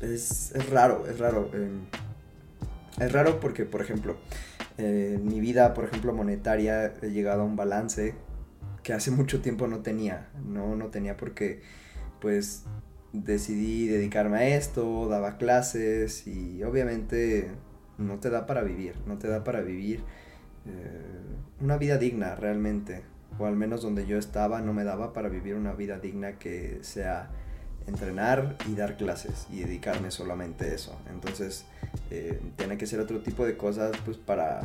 Es, 0.00 0.52
es, 0.54 0.70
raro, 0.70 1.06
es 1.08 1.18
raro. 1.18 1.50
es 3.00 3.12
raro 3.12 3.40
porque, 3.40 3.64
por 3.64 3.80
ejemplo, 3.80 4.16
eh, 4.78 5.18
mi 5.22 5.40
vida, 5.40 5.74
por 5.74 5.84
ejemplo, 5.84 6.12
monetaria, 6.12 6.94
he 7.02 7.10
llegado 7.10 7.42
a 7.42 7.44
un 7.44 7.56
balance 7.56 8.14
que 8.82 8.92
hace 8.92 9.10
mucho 9.10 9.40
tiempo 9.40 9.66
no 9.66 9.80
tenía, 9.80 10.28
no, 10.44 10.76
no 10.76 10.88
tenía 10.88 11.16
porque 11.16 11.62
pues 12.20 12.64
decidí 13.12 13.88
dedicarme 13.88 14.38
a 14.38 14.56
esto, 14.56 15.08
daba 15.08 15.38
clases 15.38 16.26
y 16.26 16.62
obviamente 16.62 17.50
no 17.98 18.18
te 18.18 18.30
da 18.30 18.46
para 18.46 18.62
vivir, 18.62 18.94
no 19.06 19.18
te 19.18 19.28
da 19.28 19.44
para 19.44 19.60
vivir 19.60 20.00
eh, 20.66 21.60
una 21.60 21.76
vida 21.76 21.98
digna 21.98 22.34
realmente, 22.34 23.02
o 23.38 23.46
al 23.46 23.56
menos 23.56 23.82
donde 23.82 24.06
yo 24.06 24.18
estaba 24.18 24.60
no 24.60 24.72
me 24.72 24.84
daba 24.84 25.12
para 25.12 25.28
vivir 25.28 25.54
una 25.54 25.72
vida 25.72 25.98
digna 25.98 26.38
que 26.38 26.78
sea 26.82 27.30
entrenar 27.86 28.56
y 28.68 28.74
dar 28.74 28.96
clases 28.96 29.46
y 29.50 29.60
dedicarme 29.60 30.10
solamente 30.10 30.64
a 30.64 30.74
eso. 30.74 30.98
Entonces, 31.10 31.66
eh, 32.10 32.40
tiene 32.56 32.76
que 32.78 32.86
ser 32.86 33.00
otro 33.00 33.20
tipo 33.20 33.46
de 33.46 33.56
cosas, 33.56 33.96
pues 34.04 34.16
para, 34.16 34.62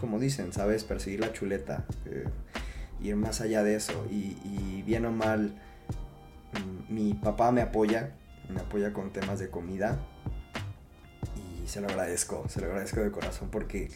como 0.00 0.18
dicen, 0.18 0.52
¿sabes? 0.52 0.84
Perseguir 0.84 1.20
la 1.20 1.32
chuleta, 1.32 1.84
eh, 2.06 2.24
ir 3.00 3.16
más 3.16 3.40
allá 3.40 3.62
de 3.62 3.74
eso. 3.74 4.06
Y, 4.10 4.82
bien 4.82 5.04
o 5.04 5.12
mal, 5.12 5.52
mm, 6.52 6.92
mi 6.92 7.14
papá 7.14 7.52
me 7.52 7.60
apoya, 7.60 8.14
me 8.48 8.60
apoya 8.60 8.92
con 8.92 9.12
temas 9.12 9.38
de 9.38 9.50
comida. 9.50 9.98
Se 11.68 11.82
lo 11.82 11.88
agradezco, 11.88 12.48
se 12.48 12.62
lo 12.62 12.68
agradezco 12.68 13.00
de 13.00 13.10
corazón 13.10 13.50
porque 13.50 13.90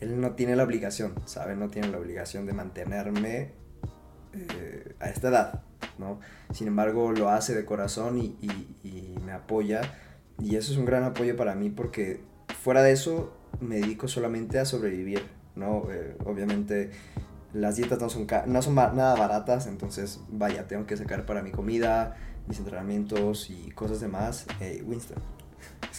él 0.00 0.18
no 0.18 0.32
tiene 0.32 0.56
la 0.56 0.64
obligación, 0.64 1.14
¿sabes? 1.26 1.58
No 1.58 1.68
tiene 1.68 1.88
la 1.88 1.98
obligación 1.98 2.46
de 2.46 2.54
mantenerme 2.54 3.52
eh, 4.32 4.94
a 4.98 5.10
esta 5.10 5.28
edad, 5.28 5.62
¿no? 5.98 6.20
Sin 6.54 6.68
embargo, 6.68 7.12
lo 7.12 7.28
hace 7.28 7.54
de 7.54 7.66
corazón 7.66 8.18
y, 8.18 8.38
me 9.24 9.32
apoya 9.32 9.82
y 10.38 10.56
eso 10.56 10.72
es 10.72 10.78
un 10.78 10.86
gran 10.86 11.04
apoyo 11.04 11.36
para 11.36 11.54
mí 11.54 11.68
porque 11.68 12.20
fuera 12.62 12.82
de 12.82 12.92
eso 12.92 13.36
me 13.60 13.76
dedico 13.76 14.08
solamente 14.08 14.58
a 14.58 14.64
sobrevivir, 14.64 15.22
¿no? 15.54 15.90
Eh, 15.92 16.16
obviamente 16.24 16.90
las 17.52 17.76
dietas 17.76 18.00
no 18.00 18.08
son, 18.08 18.26
no 18.46 18.62
son 18.62 18.74
nada 18.74 19.14
baratas, 19.16 19.66
entonces 19.66 20.20
vaya, 20.30 20.66
tengo 20.66 20.86
que 20.86 20.96
sacar 20.96 21.26
para 21.26 21.42
mi 21.42 21.50
comida, 21.50 22.16
mis 22.48 22.58
entrenamientos 22.58 23.50
y 23.50 23.70
cosas 23.72 24.00
demás. 24.00 24.46
Hey, 24.58 24.82
Winston, 24.84 25.18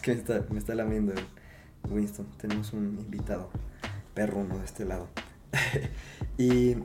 que 0.03 0.13
me 0.13 0.17
está, 0.19 0.45
me 0.50 0.60
está 0.60 0.75
lamiendo 0.75 1.13
Winston, 1.89 2.27
tenemos 2.38 2.74
un 2.74 3.00
invitado 3.00 3.50
perruno 4.13 4.60
de 4.60 4.65
este 4.65 4.86
lado. 4.86 5.07
y 6.38 6.75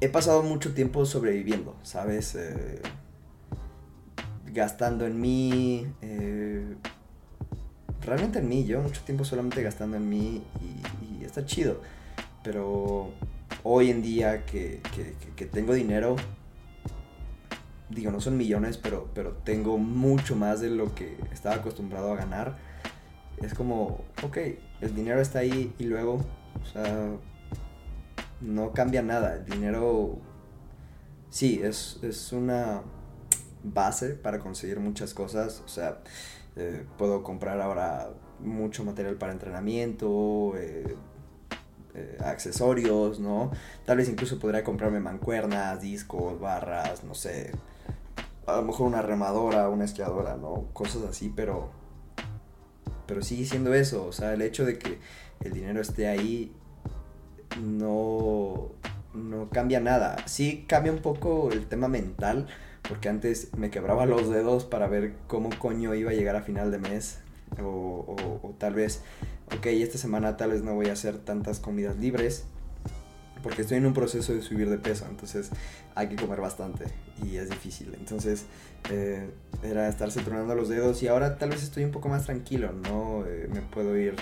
he 0.00 0.08
pasado 0.08 0.42
mucho 0.42 0.74
tiempo 0.74 1.04
sobreviviendo, 1.06 1.76
¿sabes? 1.82 2.34
Eh, 2.34 2.80
gastando 4.46 5.06
en 5.06 5.20
mí, 5.20 5.86
eh, 6.00 6.74
realmente 8.00 8.38
en 8.38 8.48
mí, 8.48 8.64
yo 8.64 8.80
mucho 8.80 9.02
tiempo 9.02 9.24
solamente 9.24 9.62
gastando 9.62 9.96
en 9.96 10.08
mí 10.08 10.42
y, 10.60 11.24
está 11.24 11.46
chido, 11.46 11.80
pero 12.44 13.10
hoy 13.62 13.90
en 13.90 14.02
día 14.02 14.44
que, 14.44 14.80
que, 15.36 15.46
tengo 15.46 15.72
dinero, 15.72 16.16
digo, 17.94 18.10
no 18.10 18.20
son 18.20 18.36
millones, 18.36 18.76
pero, 18.78 19.08
pero 19.14 19.32
tengo 19.44 19.78
mucho 19.78 20.36
más 20.36 20.60
de 20.60 20.70
lo 20.70 20.94
que 20.94 21.16
estaba 21.32 21.56
acostumbrado 21.56 22.12
a 22.12 22.16
ganar, 22.16 22.56
es 23.42 23.54
como, 23.54 24.04
ok, 24.22 24.38
el 24.80 24.94
dinero 24.94 25.20
está 25.20 25.40
ahí 25.40 25.72
y 25.78 25.84
luego, 25.84 26.20
o 26.62 26.66
sea, 26.72 27.08
no 28.40 28.72
cambia 28.72 29.02
nada, 29.02 29.36
el 29.36 29.44
dinero 29.44 30.18
sí, 31.30 31.60
es, 31.62 31.98
es 32.02 32.32
una 32.32 32.82
base 33.64 34.10
para 34.10 34.38
conseguir 34.38 34.78
muchas 34.78 35.14
cosas. 35.14 35.62
O 35.64 35.68
sea, 35.68 35.98
eh, 36.56 36.84
puedo 36.96 37.22
comprar 37.22 37.60
ahora 37.60 38.10
mucho 38.40 38.84
material 38.84 39.16
para 39.16 39.32
entrenamiento, 39.32 40.52
eh, 40.56 40.96
eh, 41.94 42.18
accesorios, 42.24 43.18
¿no? 43.18 43.50
Tal 43.84 43.96
vez 43.96 44.08
incluso 44.08 44.38
podría 44.38 44.62
comprarme 44.62 45.00
mancuernas, 45.00 45.80
discos, 45.80 46.38
barras, 46.38 47.04
no 47.04 47.14
sé. 47.14 47.52
A 48.46 48.56
lo 48.56 48.62
mejor 48.62 48.86
una 48.86 49.02
remadora, 49.02 49.68
una 49.68 49.84
esquiadora, 49.84 50.36
¿no? 50.36 50.66
Cosas 50.72 51.02
así, 51.02 51.32
pero. 51.34 51.70
Pero 53.06 53.22
sigue 53.22 53.44
siendo 53.44 53.74
eso. 53.74 54.06
O 54.06 54.12
sea, 54.12 54.32
el 54.34 54.42
hecho 54.42 54.64
de 54.64 54.78
que 54.78 54.98
el 55.40 55.52
dinero 55.52 55.80
esté 55.80 56.08
ahí 56.08 56.54
no. 57.60 58.70
No 59.14 59.48
cambia 59.50 59.80
nada. 59.80 60.16
Sí 60.26 60.64
cambia 60.66 60.92
un 60.92 60.98
poco 60.98 61.52
el 61.52 61.66
tema 61.66 61.86
mental 61.86 62.48
porque 62.88 63.08
antes 63.08 63.48
me 63.56 63.70
quebraba 63.70 64.06
los 64.06 64.28
dedos 64.28 64.64
para 64.64 64.86
ver 64.86 65.14
cómo 65.26 65.50
coño 65.58 65.94
iba 65.94 66.10
a 66.10 66.14
llegar 66.14 66.36
a 66.36 66.42
final 66.42 66.70
de 66.70 66.78
mes. 66.78 67.18
O, 67.62 68.54
tal 68.58 68.74
vez, 68.74 69.02
ok, 69.56 69.66
esta 69.66 69.98
semana 69.98 70.36
tal 70.36 70.50
vez 70.50 70.62
no 70.62 70.74
voy 70.74 70.88
a 70.88 70.92
hacer 70.92 71.18
tantas 71.18 71.60
comidas 71.60 71.96
libres. 71.96 72.46
Porque 73.44 73.60
estoy 73.60 73.76
en 73.76 73.84
un 73.84 73.92
proceso 73.92 74.32
de 74.32 74.40
subir 74.40 74.70
de 74.70 74.78
peso, 74.78 75.04
entonces 75.08 75.50
hay 75.94 76.08
que 76.08 76.16
comer 76.16 76.40
bastante 76.40 76.86
y 77.22 77.36
es 77.36 77.50
difícil. 77.50 77.94
Entonces 77.94 78.46
eh, 78.90 79.28
era 79.62 79.86
estarse 79.86 80.22
tronando 80.22 80.54
los 80.54 80.70
dedos 80.70 81.02
y 81.02 81.08
ahora 81.08 81.36
tal 81.36 81.50
vez 81.50 81.62
estoy 81.62 81.84
un 81.84 81.90
poco 81.90 82.08
más 82.08 82.24
tranquilo, 82.24 82.72
¿no? 82.72 83.26
Eh, 83.26 83.46
me 83.52 83.60
puedo 83.60 83.96
ir 83.98 84.16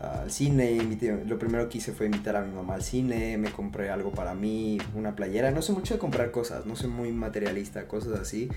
al 0.00 0.30
cine, 0.30 0.80
lo 1.26 1.38
primero 1.38 1.68
que 1.68 1.78
hice 1.78 1.92
fue 1.92 2.06
invitar 2.06 2.34
a 2.34 2.40
mi 2.40 2.52
mamá 2.52 2.74
al 2.74 2.82
cine, 2.82 3.36
me 3.36 3.52
compré 3.52 3.90
algo 3.90 4.10
para 4.10 4.34
mí, 4.34 4.78
una 4.96 5.14
playera, 5.14 5.50
no 5.50 5.60
sé 5.60 5.74
mucho 5.74 5.94
de 5.94 6.00
comprar 6.00 6.30
cosas, 6.30 6.64
no 6.64 6.74
soy 6.74 6.88
muy 6.88 7.12
materialista, 7.12 7.86
cosas 7.86 8.18
así, 8.18 8.48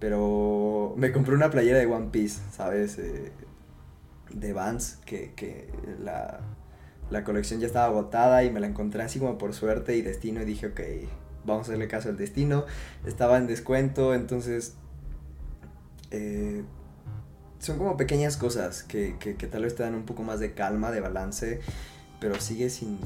pero 0.00 0.94
me 0.96 1.12
compré 1.12 1.34
una 1.34 1.50
playera 1.50 1.78
de 1.78 1.86
One 1.86 2.08
Piece, 2.10 2.40
¿sabes? 2.50 2.98
Eh, 2.98 3.30
de 4.32 4.52
Vans, 4.54 4.98
que, 5.04 5.32
que 5.34 5.68
la, 6.02 6.40
la, 7.10 7.24
colección 7.24 7.60
ya 7.60 7.66
estaba 7.66 7.86
agotada 7.86 8.44
y 8.44 8.50
me 8.50 8.60
la 8.60 8.66
encontré 8.66 9.02
así 9.02 9.18
como 9.18 9.38
por 9.38 9.54
suerte 9.54 9.96
y 9.96 10.02
destino 10.02 10.42
y 10.42 10.44
dije, 10.44 10.68
ok, 10.68 10.80
vamos 11.44 11.68
a 11.68 11.72
hacerle 11.72 11.88
caso 11.88 12.08
al 12.08 12.16
destino, 12.16 12.64
estaba 13.06 13.38
en 13.38 13.46
descuento, 13.46 14.14
entonces... 14.14 14.74
Eh, 16.10 16.64
son 17.60 17.76
como 17.76 17.96
pequeñas 17.96 18.36
cosas 18.36 18.82
que, 18.82 19.14
tal 19.50 19.62
vez 19.62 19.74
te 19.76 19.82
dan 19.82 19.94
un 19.94 20.04
poco 20.04 20.22
más 20.22 20.40
de 20.40 20.54
calma, 20.54 20.90
de 20.90 21.00
balance, 21.00 21.60
pero 22.18 22.40
sigue 22.40 22.70
sin, 22.70 22.98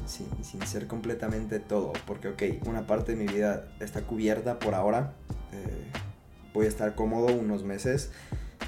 ser 0.64 0.86
completamente 0.86 1.58
todo. 1.58 1.92
Porque, 2.06 2.28
ok, 2.28 2.66
una 2.66 2.86
parte 2.86 3.16
de 3.16 3.18
mi 3.18 3.26
vida 3.26 3.68
está 3.80 4.02
cubierta 4.02 4.60
por 4.60 4.74
ahora. 4.74 5.12
Eh, 5.52 5.84
voy 6.52 6.66
a 6.66 6.68
estar 6.68 6.94
cómodo 6.94 7.34
unos 7.34 7.64
meses, 7.64 8.12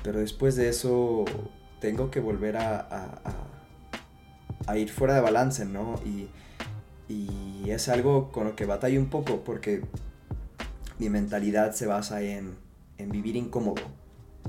pero 0.02 0.18
después 0.18 0.56
de 0.56 0.68
eso 0.68 1.24
tengo 1.80 2.10
que 2.10 2.18
volver 2.18 2.56
a, 2.56 3.22
ir 4.74 4.90
fuera 4.90 5.14
de 5.14 5.20
balance, 5.20 5.64
¿no? 5.64 6.00
Y, 6.04 6.28
y 7.08 7.70
es 7.70 7.88
algo 7.88 8.32
con 8.32 8.44
lo 8.44 8.56
que 8.56 8.66
batallo 8.66 9.00
un 9.00 9.08
poco 9.08 9.44
porque 9.44 9.82
mi 10.98 11.08
mentalidad 11.08 11.72
se 11.72 11.86
basa 11.86 12.22
en, 12.22 12.56
en 12.98 13.10
vivir 13.10 13.36
incómodo. 13.36 13.82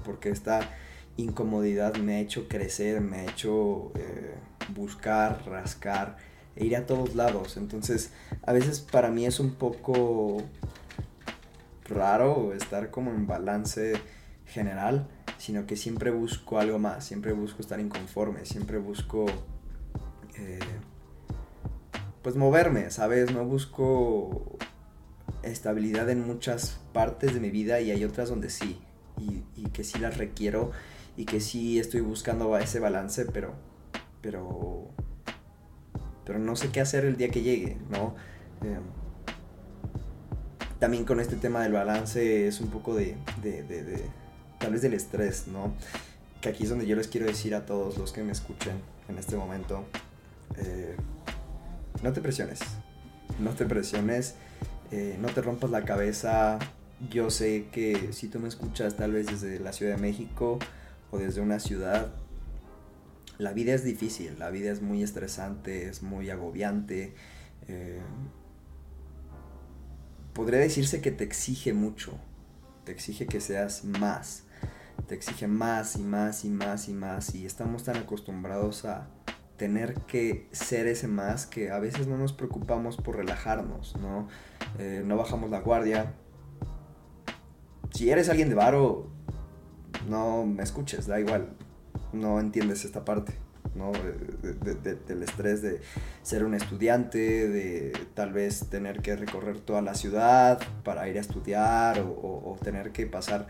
Porque 0.04 0.30
está 0.30 0.62
incomodidad 1.18 1.96
me 1.98 2.16
ha 2.16 2.20
hecho 2.20 2.48
crecer, 2.48 3.02
me 3.02 3.18
ha 3.18 3.24
hecho 3.24 3.92
eh, 3.96 4.36
buscar, 4.74 5.44
rascar 5.48 6.18
e 6.56 6.66
ir 6.66 6.76
a 6.76 6.86
todos 6.86 7.16
lados. 7.16 7.58
Entonces, 7.58 8.12
a 8.46 8.54
veces 8.54 8.80
para 8.80 9.10
mí 9.10 9.26
es 9.26 9.40
un 9.40 9.56
poco 9.56 10.44
raro 11.86 12.54
estar 12.54 12.92
como 12.92 13.12
en 13.12 13.28
balance 13.28 13.94
general, 14.46 15.08
sino 15.38 15.66
que 15.66 15.76
siempre 15.76 16.12
busco 16.12 16.60
algo 16.60 16.80
más, 16.80 17.04
siempre 17.04 17.34
busco 17.34 17.62
estar 17.62 17.80
inconforme, 17.80 18.46
siempre 18.46 18.78
busco 18.78 19.26
eh, 20.38 20.60
pues 22.22 22.36
moverme, 22.36 22.92
¿sabes? 22.92 23.32
No 23.34 23.46
busco 23.46 24.58
estabilidad 25.44 26.10
en 26.10 26.26
muchas 26.26 26.80
partes 26.94 27.34
de 27.34 27.40
mi 27.40 27.50
vida 27.50 27.80
y 27.80 27.92
hay 27.92 28.04
otras 28.04 28.30
donde 28.30 28.50
sí, 28.50 28.80
y, 29.18 29.44
que 29.70 29.84
sí 29.84 30.00
las 30.00 30.18
requiero 30.18 30.72
y 31.16 31.26
que 31.26 31.40
sí 31.40 31.80
estoy 31.80 32.02
buscando 32.02 32.58
ese 32.58 32.80
balance, 32.80 33.26
pero, 33.26 33.54
pero, 34.22 34.90
pero 36.26 36.40
no 36.40 36.56
sé 36.56 36.70
qué 36.70 36.82
hacer 36.82 37.06
el 37.06 37.18
día 37.18 37.30
que 37.30 37.42
llegue, 37.42 37.78
¿no? 37.90 38.16
Em, 38.62 38.82
también 40.80 41.06
con 41.06 41.20
este 41.20 41.36
tema 41.36 41.62
del 41.64 41.74
balance 41.74 42.48
es 42.48 42.60
un 42.60 42.70
poco 42.70 42.96
de, 42.96 43.18
de, 43.42 43.64
de, 43.64 44.04
tal 44.60 44.72
vez 44.74 44.82
del 44.82 44.94
estrés, 44.94 45.48
¿no? 45.48 45.74
Que 46.42 46.50
aquí 46.50 46.64
es 46.64 46.70
donde 46.70 46.86
yo 46.86 46.96
les 46.96 47.08
quiero 47.08 47.26
decir 47.26 47.56
a 47.56 47.66
todos 47.66 47.98
los 47.98 48.12
que 48.12 48.24
me 48.24 48.32
escuchen 48.32 48.80
en 49.10 49.18
este 49.18 49.38
momento, 49.38 49.86
eh, 50.56 50.96
no 52.04 52.14
te 52.14 52.22
presiones, 52.22 52.60
no 53.40 53.52
te 53.52 53.66
presiones, 53.66 54.36
eh, 54.92 55.18
no 55.20 55.28
te 55.30 55.42
rompas 55.42 55.70
la 55.70 55.84
cabeza. 55.84 56.60
Yo 57.12 57.30
sé 57.30 57.68
que 57.72 58.12
si 58.14 58.28
tú 58.28 58.40
me 58.40 58.48
escuchas 58.48 58.96
tal 58.96 59.12
vez 59.12 59.28
desde 59.28 59.60
la 59.60 59.74
Ciudad 59.74 59.96
de 59.96 60.02
México, 60.02 60.60
o 61.12 61.18
desde 61.18 61.42
una 61.42 61.60
ciudad, 61.60 62.12
la 63.38 63.54
vida 63.54 63.74
es 63.74 63.84
difícil, 63.84 64.38
la 64.40 64.50
vida 64.50 64.72
es 64.72 64.82
muy 64.82 65.04
estresante, 65.04 65.88
es 65.88 66.02
muy 66.02 66.30
agobiante. 66.30 67.14
Eh, 67.68 68.02
podría 70.34 70.60
decirse 70.60 71.02
que 71.02 71.12
te 71.12 71.24
exige 71.24 71.74
mucho, 71.74 72.18
te 72.84 72.92
exige 72.92 73.28
que 73.28 73.42
seas 73.42 73.86
más, 73.86 74.44
te 75.08 75.16
exige 75.16 75.48
más 75.48 75.96
y 75.96 76.02
más 76.02 76.46
y 76.46 76.50
más 76.50 76.90
y 76.90 76.94
más 76.94 77.36
y 77.36 77.46
estamos 77.46 77.84
tan 77.84 77.98
acostumbrados 77.98 78.86
a 78.86 79.08
tener 79.58 79.96
que 80.02 80.48
ser 80.52 80.88
ese 80.88 81.08
más 81.08 81.46
que 81.46 81.72
a 81.72 81.80
veces 81.80 82.08
no 82.08 82.18
nos 82.18 82.34
preocupamos 82.34 82.98
por 82.98 83.18
relajarnos, 83.18 83.96
¿no? 83.98 84.28
Eh, 84.80 85.04
no 85.06 85.18
bajamos 85.18 85.50
la 85.50 85.60
guardia. 85.60 86.14
Si 87.92 88.10
eres 88.10 88.30
alguien 88.30 88.50
de 88.50 88.56
varo, 88.56 89.08
no 90.08 90.46
me 90.46 90.64
escuches, 90.64 91.08
da 91.08 91.20
igual, 91.20 91.50
no 92.14 92.40
entiendes 92.40 92.86
esta 92.86 93.04
parte. 93.04 93.34
¿no? 93.76 93.92
del 93.92 95.24
estrés 95.24 95.62
de 95.62 95.80
ser 96.24 96.44
un 96.44 96.56
estudiante, 96.56 97.48
de 97.48 97.94
tal 98.16 98.34
vez 98.34 98.70
tener 98.70 99.02
que 99.02 99.16
recorrer 99.16 99.60
toda 99.60 99.82
la 99.82 99.94
ciudad 99.94 100.60
para 100.84 101.08
ir 101.08 101.18
a 101.18 101.22
estudiar 101.22 102.00
o, 102.00 102.58
tener 102.64 102.92
que 102.92 103.06
pasar 103.06 103.48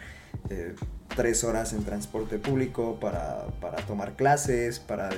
eh, 0.49 0.75
tres 1.15 1.43
horas 1.43 1.73
en 1.73 1.83
transporte 1.83 2.39
público 2.39 2.99
para, 2.99 3.47
tomar 3.87 4.15
clases, 4.15 4.79
para 4.79 5.09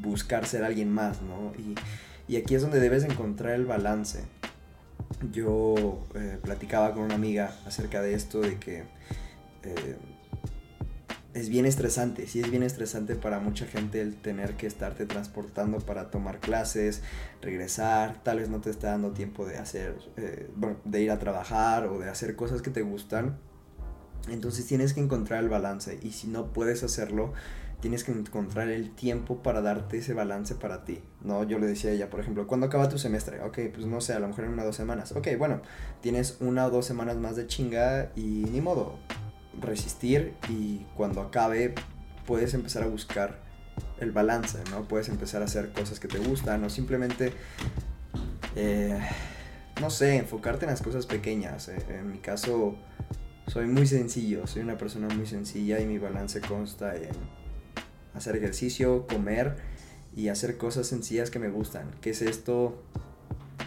buscar 0.00 0.46
ser 0.46 0.64
alguien 0.64 0.92
más, 0.92 1.22
¿no? 1.22 1.52
Y, 2.28 2.36
aquí 2.36 2.54
es 2.54 2.62
donde 2.62 2.80
debes 2.80 3.04
encontrar 3.04 3.54
el 3.54 3.66
balance. 3.66 4.24
Yo 5.32 6.04
eh, 6.14 6.38
platicaba 6.42 6.92
con 6.92 7.04
una 7.04 7.14
amiga 7.14 7.54
acerca 7.66 8.02
de 8.02 8.14
esto, 8.14 8.40
de 8.40 8.58
que 8.58 8.84
eh, 9.62 9.96
es 11.36 11.50
bien 11.50 11.66
estresante, 11.66 12.26
sí 12.26 12.40
es 12.40 12.50
bien 12.50 12.62
estresante 12.62 13.14
para 13.14 13.40
mucha 13.40 13.66
gente 13.66 14.00
el 14.00 14.16
tener 14.16 14.54
que 14.54 14.66
estarte 14.66 15.04
transportando 15.04 15.78
para 15.80 16.10
tomar 16.10 16.40
clases, 16.40 17.02
regresar, 17.42 18.22
tal 18.22 18.38
vez 18.38 18.48
no 18.48 18.62
te 18.62 18.70
está 18.70 18.92
dando 18.92 19.12
tiempo 19.12 19.44
de 19.44 19.58
hacer, 19.58 19.98
eh, 20.16 20.48
de 20.84 21.02
ir 21.02 21.10
a 21.10 21.18
trabajar 21.18 21.88
o 21.88 21.98
de 21.98 22.08
hacer 22.08 22.36
cosas 22.36 22.62
que 22.62 22.70
te 22.70 22.80
gustan. 22.80 23.38
Entonces 24.30 24.66
tienes 24.66 24.94
que 24.94 25.00
encontrar 25.00 25.44
el 25.44 25.50
balance 25.50 25.98
y 26.02 26.12
si 26.12 26.26
no 26.26 26.54
puedes 26.54 26.82
hacerlo, 26.82 27.34
tienes 27.80 28.04
que 28.04 28.12
encontrar 28.12 28.68
el 28.68 28.94
tiempo 28.94 29.42
para 29.42 29.60
darte 29.60 29.98
ese 29.98 30.14
balance 30.14 30.54
para 30.54 30.84
ti. 30.84 31.02
No, 31.22 31.44
yo 31.44 31.58
le 31.58 31.66
decía 31.66 31.90
a 31.90 31.92
ella, 31.94 32.10
por 32.10 32.20
ejemplo, 32.20 32.46
¿cuándo 32.46 32.66
acaba 32.66 32.88
tu 32.88 32.98
semestre? 32.98 33.40
Ok, 33.40 33.58
pues 33.74 33.86
no 33.86 34.00
sé, 34.00 34.14
a 34.14 34.18
lo 34.18 34.28
mejor 34.28 34.44
en 34.44 34.52
una 34.52 34.62
o 34.62 34.66
dos 34.66 34.76
semanas. 34.76 35.12
Ok, 35.12 35.28
bueno, 35.38 35.60
tienes 36.00 36.38
una 36.40 36.66
o 36.66 36.70
dos 36.70 36.86
semanas 36.86 37.16
más 37.16 37.36
de 37.36 37.46
chinga 37.46 38.12
y 38.16 38.46
ni 38.50 38.60
modo 38.60 38.98
resistir 39.60 40.34
y 40.48 40.86
cuando 40.96 41.20
acabe 41.20 41.74
puedes 42.26 42.54
empezar 42.54 42.82
a 42.82 42.86
buscar 42.86 43.40
el 44.00 44.12
balance, 44.12 44.58
¿no? 44.70 44.88
Puedes 44.88 45.08
empezar 45.08 45.42
a 45.42 45.46
hacer 45.46 45.72
cosas 45.72 46.00
que 46.00 46.08
te 46.08 46.18
gustan 46.18 46.64
o 46.64 46.70
simplemente, 46.70 47.32
eh, 48.54 48.98
no 49.80 49.90
sé, 49.90 50.16
enfocarte 50.16 50.64
en 50.64 50.70
las 50.70 50.82
cosas 50.82 51.06
pequeñas. 51.06 51.68
Eh, 51.68 51.76
en 51.88 52.10
mi 52.10 52.18
caso, 52.18 52.76
Soy 53.46 53.66
muy 53.66 53.86
sencillo, 53.86 54.46
soy 54.46 54.62
una 54.62 54.76
persona 54.76 55.06
muy 55.14 55.24
sencilla 55.24 55.78
y 55.80 55.86
mi 55.86 55.98
balance 55.98 56.40
consta 56.40 56.96
en 56.96 57.14
hacer 58.16 58.36
ejercicio, 58.36 59.06
comer 59.06 59.56
y 60.14 60.28
hacer 60.28 60.56
cosas 60.56 60.86
sencillas 60.86 61.30
que 61.30 61.38
me 61.38 61.48
gustan. 61.48 61.90
¿Qué 62.00 62.10
es 62.10 62.22
esto? 62.22 62.82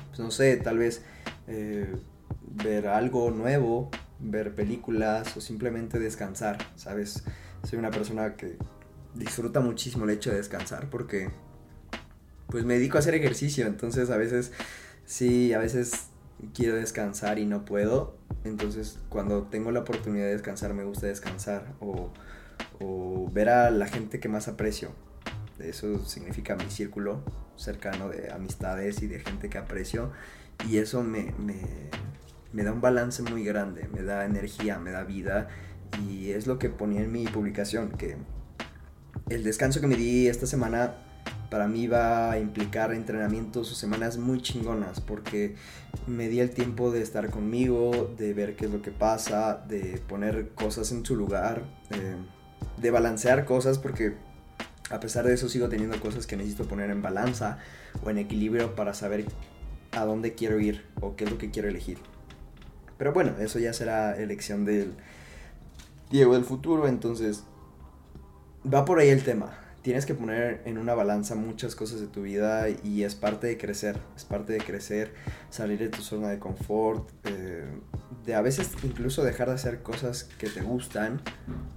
Pues 0.10 0.20
no 0.20 0.32
sé, 0.32 0.58
tal 0.58 0.80
vez 0.80 1.04
eh, 1.48 1.96
ver 2.42 2.88
algo 2.88 3.32
nuevo, 3.32 3.90
ver 4.20 4.56
películas 4.56 5.38
o 5.38 5.42
simplemente 5.42 6.00
descansar, 6.00 6.58
¿sabes? 6.76 7.24
Soy 7.64 7.78
una 7.78 7.92
persona 7.92 8.36
que 8.36 8.58
disfruta 9.14 9.60
muchísimo 9.60 10.06
el 10.06 10.12
hecho 10.12 10.32
de 10.32 10.38
descansar 10.38 10.90
porque 10.90 11.30
pues 12.48 12.66
me 12.66 12.76
dedico 12.76 12.98
a 12.98 13.00
hacer 13.00 13.14
ejercicio, 13.14 13.68
entonces 13.68 14.10
a 14.10 14.18
veces 14.18 14.52
sí, 15.06 15.54
a 15.54 15.60
veces 15.60 16.08
quiero 16.54 16.76
descansar 16.76 17.38
y 17.38 17.46
no 17.46 17.66
puedo, 17.66 18.18
entonces 18.44 19.00
cuando 19.10 19.44
tengo 19.44 19.72
la 19.72 19.82
oportunidad 19.82 20.26
de 20.26 20.32
descansar 20.32 20.74
me 20.74 20.84
gusta 20.84 21.08
descansar 21.08 21.76
o, 21.80 22.12
o 22.80 23.30
ver 23.32 23.50
a 23.50 23.70
la 23.72 23.88
gente 23.88 24.20
que 24.20 24.30
más 24.30 24.48
aprecio. 24.48 24.92
Eso 25.60 26.06
significa 26.06 26.56
mi 26.56 26.70
círculo 26.70 27.22
cercano 27.56 28.10
de 28.10 28.32
amistades 28.32 29.02
y 29.02 29.08
de 29.08 29.20
gente 29.20 29.50
que 29.50 29.58
aprecio 29.58 30.12
y 30.68 30.78
eso 30.78 31.04
me, 31.04 31.34
me, 32.54 32.64
da 32.64 32.72
un 32.72 32.82
balance 32.82 33.22
muy 33.24 33.44
grande, 33.44 33.88
me 33.94 34.04
da 34.04 34.26
energía, 34.26 34.80
me 34.80 34.92
da 34.92 35.04
vida 35.04 35.48
y 36.08 36.32
es 36.32 36.48
lo 36.48 36.60
que 36.60 36.70
ponía 36.70 37.02
en 37.02 37.12
mi 37.12 37.26
publicación, 37.26 37.92
que 37.92 38.18
el 39.30 39.44
descanso 39.44 39.82
que 39.82 39.88
me 39.88 39.96
di 39.96 40.28
esta 40.28 40.46
semana 40.46 40.96
para 41.50 41.68
mí 41.68 41.88
va 41.88 42.32
a 42.32 42.40
implicar 42.40 42.94
entrenamientos 42.94 43.72
o 43.72 43.76
semanas 43.76 44.18
muy 44.18 44.42
chingonas 44.42 45.02
porque 45.02 45.56
me 46.06 46.28
di 46.28 46.40
el 46.42 46.52
tiempo 46.52 46.92
de 46.92 47.02
estar 47.02 47.30
conmigo, 47.30 48.14
de 48.18 48.34
ver 48.34 48.56
qué 48.56 48.66
es 48.66 48.72
lo 48.72 48.82
que 48.82 48.92
pasa, 48.92 49.64
de 49.68 50.00
poner 50.08 50.50
cosas 50.50 50.92
en 50.92 51.04
su 51.06 51.16
lugar, 51.16 51.64
eh, 51.90 52.16
de 52.80 52.92
balancear 52.92 53.46
cosas 53.46 53.80
porque 53.80 54.14
a 54.90 55.00
pesar 55.00 55.26
de 55.26 55.34
eso 55.34 55.50
sigo 55.50 55.70
teniendo 55.70 56.00
cosas 56.00 56.26
que 56.26 56.36
necesito 56.36 56.68
poner 56.68 56.90
en 56.90 57.02
balanza 57.02 57.60
o 58.04 58.10
en 58.10 58.18
equilibrio 58.18 58.76
para 58.76 58.94
saber 58.94 59.26
a 59.92 60.06
dónde 60.06 60.34
quiero 60.34 60.60
ir 60.60 60.86
o 61.02 61.16
qué 61.16 61.26
es 61.26 61.32
lo 61.32 61.38
que 61.38 61.52
quiero 61.52 61.68
elegir. 61.68 61.98
Pero 62.98 63.14
bueno, 63.14 63.34
eso 63.40 63.60
ya 63.60 63.74
será 63.74 64.18
elección 64.18 64.66
del 64.66 64.94
Diego 66.10 66.34
del 66.34 66.44
futuro, 66.44 66.88
entonces 66.88 67.44
va 68.72 68.84
por 68.84 69.00
ahí 69.00 69.10
el 69.10 69.24
tema 69.24 69.69
tienes 69.82 70.06
que 70.06 70.14
poner 70.14 70.62
en 70.66 70.78
una 70.78 70.94
balanza 70.94 71.36
muchas 71.36 71.76
cosas 71.76 72.02
de 72.02 72.08
tu 72.08 72.24
vida 72.24 72.68
y 72.70 73.04
es 73.04 73.16
parte 73.16 73.48
de 73.48 73.58
crecer, 73.58 73.98
es 74.16 74.26
parte 74.26 74.54
de 74.54 74.60
crecer, 74.60 75.14
salir 75.50 75.80
de 75.80 75.90
tu 75.90 76.02
zona 76.02 76.30
de 76.30 76.40
confort, 76.40 77.10
eh, 77.24 77.66
de 78.26 78.36
a 78.36 78.42
veces 78.42 78.72
incluso 78.84 79.24
dejar 79.24 79.48
de 79.48 79.56
hacer 79.56 79.82
cosas 79.82 80.26
que 80.26 80.50
te 80.50 80.62
gustan 80.62 81.22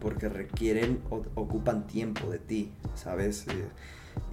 porque 0.00 0.28
requieren 0.28 1.00
o 1.10 1.22
ocupan 1.34 1.86
tiempo 1.86 2.28
de 2.30 2.38
ti, 2.38 2.72
¿sabes? 2.94 3.46
Eh, 3.48 3.68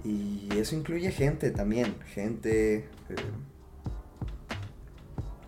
y 0.04 0.48
eso 0.58 0.74
incluye 0.74 1.10
gente 1.12 1.50
también, 1.50 1.94
gente, 2.12 2.76
eh, 2.76 2.86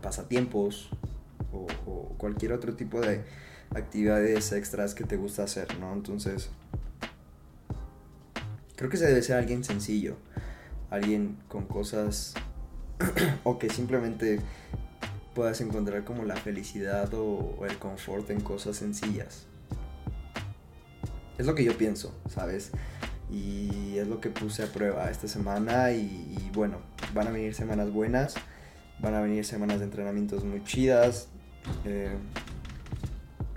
pasatiempos 0.01 0.91
o, 1.53 1.67
o 1.87 2.15
cualquier 2.19 2.53
otro 2.53 2.75
tipo 2.75 3.01
de 3.01 3.25
actividades 3.75 4.53
extras 4.53 4.95
que 4.95 5.05
te 5.05 5.17
gusta 5.17 5.43
hacer, 5.43 5.79
¿no? 5.79 5.93
Entonces 5.93 6.51
Creo 8.83 8.91
que 8.91 8.97
se 8.97 9.07
debe 9.07 9.23
ser 9.23 9.37
alguien 9.37 9.63
sencillo, 9.63 10.17
alguien 10.91 11.39
con 11.47 11.67
cosas 11.67 12.35
o 13.45 13.57
que 13.57 13.71
simplemente 13.71 14.41
puedas 15.37 15.61
encontrar 15.61 16.03
como 16.03 16.25
la 16.25 16.35
felicidad 16.35 17.09
o, 17.15 17.65
el 17.65 17.79
confort 17.79 18.29
en 18.31 18.41
cosas 18.41 18.79
sencillas. 18.79 19.47
Es 21.39 21.47
lo 21.47 21.55
que 21.55 21.63
yo 21.63 21.79
pienso, 21.79 22.13
¿sabes? 22.29 22.73
Y 23.31 23.99
es 23.99 24.09
lo 24.09 24.21
que 24.21 24.31
puse 24.31 24.65
a 24.65 24.67
prueba 24.67 25.09
esta 25.13 25.29
semana 25.29 25.93
y, 25.93 26.51
bueno, 26.53 26.79
van 27.15 27.29
a 27.29 27.31
venir 27.31 27.55
semanas 27.55 27.93
buenas, 27.93 28.35
van 28.99 29.15
a 29.15 29.21
venir 29.21 29.45
semanas 29.45 29.79
de 29.79 29.85
entrenamientos 29.85 30.43
muy 30.43 30.65
chidas. 30.65 31.29
Eh, 31.85 32.17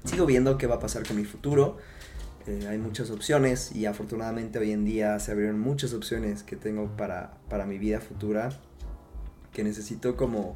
sigo 0.04 0.28
viendo 0.28 0.60
qué 0.60 0.68
va 0.68 0.76
a 0.76 0.80
pasar 0.80 1.04
con 1.04 1.18
mi 1.18 1.26
futuro 1.26 1.80
eh, 2.48 2.68
hay 2.70 2.78
muchas 2.78 3.10
opciones 3.10 3.76
y 3.76 3.88
afortunadamente 3.88 4.60
hoy 4.60 4.72
en 4.72 4.86
día 4.86 5.20
se 5.20 5.32
abrieron 5.32 5.60
muchas 5.60 5.94
opciones 5.94 6.44
que 6.44 6.56
tengo 6.56 6.96
para, 6.96 7.38
para 7.50 7.66
mi 7.66 7.80
vida 7.80 8.00
futura 8.00 8.50
que 9.52 9.64
necesito 9.64 10.16
como 10.16 10.56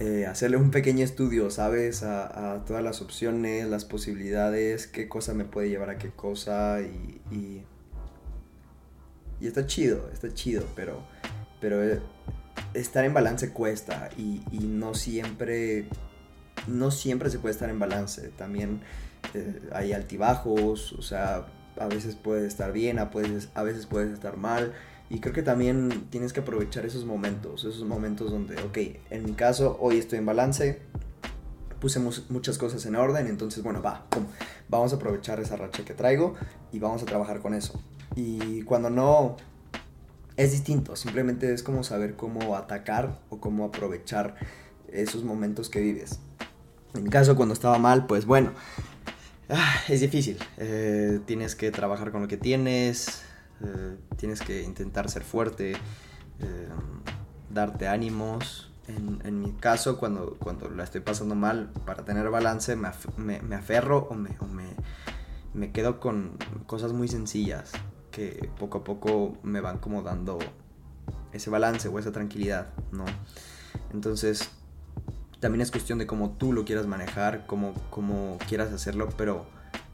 eh, 0.00 0.26
hacerle 0.26 0.56
un 0.56 0.70
pequeño 0.72 1.04
estudio, 1.04 1.50
¿sabes? 1.50 2.02
A, 2.02 2.64
todas 2.66 2.82
las 2.82 3.02
opciones, 3.02 3.68
las 3.68 3.84
posibilidades, 3.84 4.86
qué 4.86 5.08
cosa 5.08 5.34
me 5.34 5.44
puede 5.44 5.68
llevar 5.68 5.90
a 5.90 5.98
qué 5.98 6.10
cosa 6.10 6.80
y, 6.80 7.20
y, 7.30 7.62
y 9.40 9.46
está 9.46 9.66
chido, 9.66 10.10
está 10.12 10.32
chido, 10.34 10.66
pero, 10.74 11.04
pero 11.60 11.84
eh, 11.84 12.00
estar 12.74 13.04
en 13.04 13.14
balance 13.14 13.52
cuesta 13.52 14.08
y, 14.16 14.42
y 14.50 14.60
no 14.60 14.94
siempre, 14.94 15.86
no 16.66 16.90
siempre 16.90 17.30
se 17.30 17.38
puede 17.38 17.52
estar 17.52 17.68
en 17.68 17.78
balance, 17.78 18.28
también 18.30 18.80
eh, 19.34 19.60
hay 19.72 19.92
altibajos, 19.92 20.92
o 20.92 21.02
sea, 21.02 21.46
a 21.78 21.86
veces 21.86 22.16
puedes 22.16 22.44
estar 22.46 22.72
bien, 22.72 22.98
a, 22.98 23.06
veces 23.06 23.86
puedes 23.86 24.12
estar 24.12 24.36
mal. 24.36 24.72
Y 25.08 25.18
creo 25.18 25.34
que 25.34 25.42
también 25.42 26.06
tienes 26.10 26.32
que 26.32 26.40
aprovechar 26.40 26.86
esos 26.86 27.04
momentos, 27.04 27.64
esos 27.64 27.84
momentos 27.84 28.30
donde, 28.30 28.56
ok, 28.62 28.78
en 29.10 29.24
mi 29.24 29.32
caso, 29.32 29.76
hoy 29.80 29.98
estoy 29.98 30.18
en 30.18 30.26
balance, 30.26 30.82
puse 31.80 31.98
muchas 32.28 32.58
cosas 32.58 32.86
en 32.86 32.94
orden, 32.94 33.26
entonces, 33.26 33.64
bueno, 33.64 33.82
va, 33.82 34.06
vamos 34.68 34.92
a 34.92 34.96
aprovechar 34.96 35.40
esa 35.40 35.56
racha 35.56 35.84
que 35.84 35.94
traigo 35.94 36.34
y 36.72 36.78
vamos 36.78 37.02
a 37.02 37.06
trabajar 37.06 37.40
con 37.40 37.54
eso. 37.54 37.80
Y 38.14 38.62
cuando 38.62 38.88
no, 38.88 39.36
es 40.36 40.52
distinto, 40.52 40.94
simplemente 40.96 41.52
es 41.52 41.62
como 41.62 41.82
saber 41.82 42.14
cómo 42.14 42.56
atacar 42.56 43.18
o 43.30 43.40
cómo 43.40 43.64
aprovechar 43.64 44.36
esos 44.92 45.24
momentos 45.24 45.68
que 45.68 45.80
vives. 45.80 46.20
En 46.94 47.04
mi 47.04 47.10
caso, 47.10 47.36
cuando 47.36 47.52
estaba 47.52 47.78
mal, 47.78 48.06
pues 48.06 48.26
bueno, 48.26 48.52
Ah, 49.52 49.80
es 49.88 50.00
difícil. 50.00 50.38
Eh, 50.58 51.20
tienes 51.26 51.56
que 51.56 51.72
trabajar 51.72 52.12
con 52.12 52.22
lo 52.22 52.28
que 52.28 52.36
tienes, 52.36 53.24
eh, 53.60 53.96
tienes 54.16 54.40
que 54.42 54.62
intentar 54.62 55.10
ser 55.10 55.24
fuerte, 55.24 55.72
eh, 56.38 56.68
darte 57.50 57.88
ánimos. 57.88 58.68
En, 58.86 59.40
mi 59.40 59.52
caso, 59.52 59.98
cuando, 59.98 60.36
cuando 60.40 60.68
la 60.68 60.82
estoy 60.82 61.00
pasando 61.00 61.36
mal, 61.36 61.70
para 61.86 62.04
tener 62.04 62.28
balance, 62.28 62.74
me, 62.74 62.90
me, 63.40 63.54
aferro 63.54 64.08
o, 64.10 64.14
me, 64.14 64.36
me, 65.54 65.70
quedo 65.70 66.00
con 66.00 66.36
cosas 66.66 66.92
muy 66.92 67.06
sencillas 67.06 67.70
que 68.10 68.50
poco 68.58 68.78
a 68.78 68.84
poco 68.84 69.38
me 69.44 69.60
van 69.60 69.78
como 69.78 70.02
dando 70.02 70.40
ese 71.32 71.50
balance 71.50 71.86
o 71.86 72.00
esa 72.00 72.10
tranquilidad, 72.10 72.72
¿no? 72.90 73.04
Entonces, 73.92 74.50
también 75.40 75.62
es 75.62 75.70
cuestión 75.70 75.98
de 75.98 76.06
cómo 76.06 76.32
tú 76.32 76.52
lo 76.52 76.64
quieras 76.64 76.86
manejar, 76.86 77.46
cómo, 77.46 77.74
cómo 77.90 78.38
quieras 78.46 78.72
hacerlo, 78.72 79.08
pero, 79.16 79.46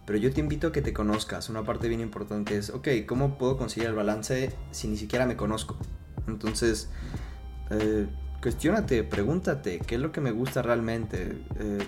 pero 0.04 0.18
yo 0.18 0.32
te 0.32 0.40
invito 0.40 0.68
a 0.68 0.72
que 0.72 0.82
te 0.82 0.92
conozcas. 0.92 1.48
Una 1.48 1.64
parte 1.64 1.88
bien 1.88 2.00
importante 2.00 2.58
es, 2.58 2.70
ok, 2.70 2.88
¿cómo 3.06 3.38
puedo 3.38 3.56
conseguir 3.56 3.88
el 3.88 3.94
balance 3.94 4.52
si 4.72 4.88
ni 4.88 4.96
siquiera 4.96 5.24
me 5.24 5.36
conozco? 5.36 5.76
Entonces, 6.26 6.90
eh, 7.70 8.08
cuestionate, 8.42 9.04
pregúntate, 9.04 9.78
¿qué 9.78 9.94
es 9.94 10.00
lo 10.00 10.10
que 10.10 10.20
me 10.20 10.32
gusta 10.32 10.62
realmente? 10.62 11.38
Eh, 11.60 11.86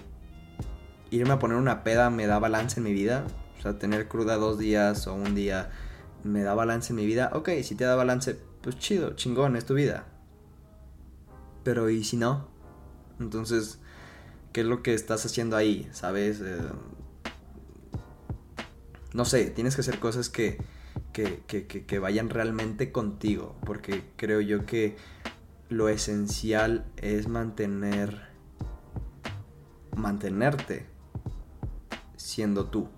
irme 1.10 1.32
a 1.32 1.38
poner 1.38 1.56
una 1.56 1.82
peda 1.82 2.10
me 2.10 2.26
da 2.26 2.38
balance 2.38 2.78
en 2.78 2.84
mi 2.84 2.92
vida. 2.92 3.24
O 3.58 3.62
sea, 3.62 3.76
tener 3.76 4.06
cruda 4.06 4.36
dos 4.36 4.58
días 4.58 5.08
o 5.08 5.14
un 5.14 5.34
día 5.34 5.70
me 6.22 6.42
da 6.42 6.54
balance 6.54 6.92
en 6.92 6.96
mi 6.96 7.06
vida. 7.06 7.30
Ok, 7.34 7.50
si 7.62 7.74
te 7.74 7.84
da 7.84 7.96
balance, 7.96 8.38
pues 8.62 8.78
chido, 8.78 9.16
chingón, 9.16 9.56
es 9.56 9.64
tu 9.64 9.74
vida. 9.74 10.06
Pero 11.64 11.90
¿y 11.90 12.04
si 12.04 12.16
no? 12.16 12.56
Entonces, 13.20 13.78
¿qué 14.52 14.60
es 14.60 14.66
lo 14.66 14.82
que 14.82 14.94
estás 14.94 15.24
haciendo 15.26 15.56
ahí? 15.56 15.88
¿Sabes? 15.92 16.40
Eh, 16.40 16.58
no 19.12 19.24
sé, 19.24 19.50
tienes 19.50 19.74
que 19.74 19.80
hacer 19.80 19.98
cosas 19.98 20.28
que, 20.28 20.58
que, 21.12 21.42
que, 21.46 21.66
que, 21.66 21.98
vayan 21.98 22.30
realmente 22.30 22.92
contigo, 22.92 23.56
porque 23.64 24.04
creo 24.16 24.40
yo 24.40 24.66
que 24.66 24.96
lo 25.68 25.88
esencial 25.88 26.86
es 26.96 27.28
mantener, 27.28 28.28
mantenerte 29.96 30.86
siendo 32.16 32.66
tú, 32.66 32.88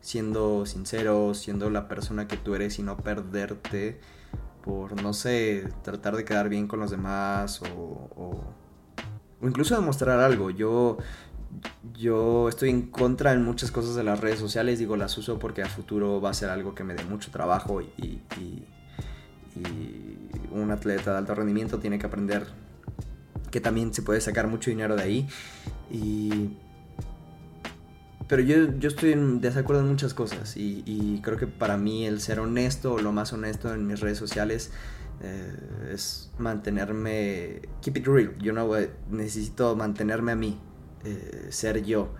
siendo 0.00 0.64
sincero, 0.66 1.34
siendo 1.34 1.68
la 1.70 1.88
persona 1.88 2.28
que 2.28 2.36
tú 2.36 2.54
eres 2.54 2.78
y 2.78 2.82
no 2.82 2.96
perderte 2.96 4.00
por, 4.64 5.02
no 5.02 5.12
sé, 5.12 5.68
tratar 5.82 6.16
de 6.16 6.24
quedar 6.24 6.48
bien 6.48 6.66
con 6.66 6.80
los 6.80 6.90
demás 6.90 7.60
o, 7.60 8.08
o, 8.16 8.44
incluso 9.42 9.74
demostrar 9.74 10.20
algo. 10.20 10.50
Yo, 10.50 10.96
yo 11.92 12.48
estoy 12.48 12.70
en 12.70 12.82
contra 12.90 13.34
en 13.34 13.44
muchas 13.44 13.70
cosas 13.70 13.94
de 13.94 14.04
las 14.04 14.20
redes 14.20 14.38
sociales, 14.38 14.78
digo, 14.78 14.96
las 14.96 15.18
uso 15.18 15.38
porque 15.38 15.62
a 15.62 15.66
futuro 15.66 16.20
va 16.20 16.30
a 16.30 16.34
ser 16.34 16.48
algo 16.48 16.74
que 16.74 16.82
me 16.82 16.94
dé 16.94 17.04
mucho 17.04 17.30
trabajo 17.30 17.82
y, 17.82 18.22
y, 18.40 18.64
y 19.56 20.18
un 20.50 20.70
atleta 20.70 21.12
de 21.12 21.18
alto 21.18 21.34
rendimiento 21.34 21.78
tiene 21.78 21.98
que 21.98 22.06
aprender 22.06 22.46
que 23.50 23.60
también 23.60 23.92
se 23.92 24.02
puede 24.02 24.20
sacar 24.20 24.48
mucho 24.48 24.70
dinero 24.70 24.96
de 24.96 25.02
ahí 25.02 25.28
Y... 25.90 26.56
Pero 28.28 28.42
yo, 28.42 28.78
yo 28.78 28.88
estoy 28.88 29.12
en 29.12 29.40
desacuerdo 29.40 29.82
en 29.82 29.88
muchas 29.88 30.14
cosas 30.14 30.56
y, 30.56 30.82
y 30.86 31.20
creo 31.22 31.36
que 31.36 31.46
para 31.46 31.76
mí 31.76 32.06
el 32.06 32.20
ser 32.20 32.40
honesto 32.40 32.94
o 32.94 32.98
lo 32.98 33.12
más 33.12 33.32
honesto 33.32 33.74
en 33.74 33.86
mis 33.86 34.00
redes 34.00 34.16
sociales 34.16 34.70
eh, 35.20 35.56
es 35.92 36.30
mantenerme, 36.38 37.62
keep 37.80 37.96
it 37.96 38.06
real, 38.06 38.36
yo 38.38 38.52
no 38.52 38.68
necesito 39.10 39.76
mantenerme 39.76 40.32
a 40.32 40.36
mí, 40.36 40.58
eh, 41.04 41.46
ser 41.50 41.84
yo. 41.84 42.10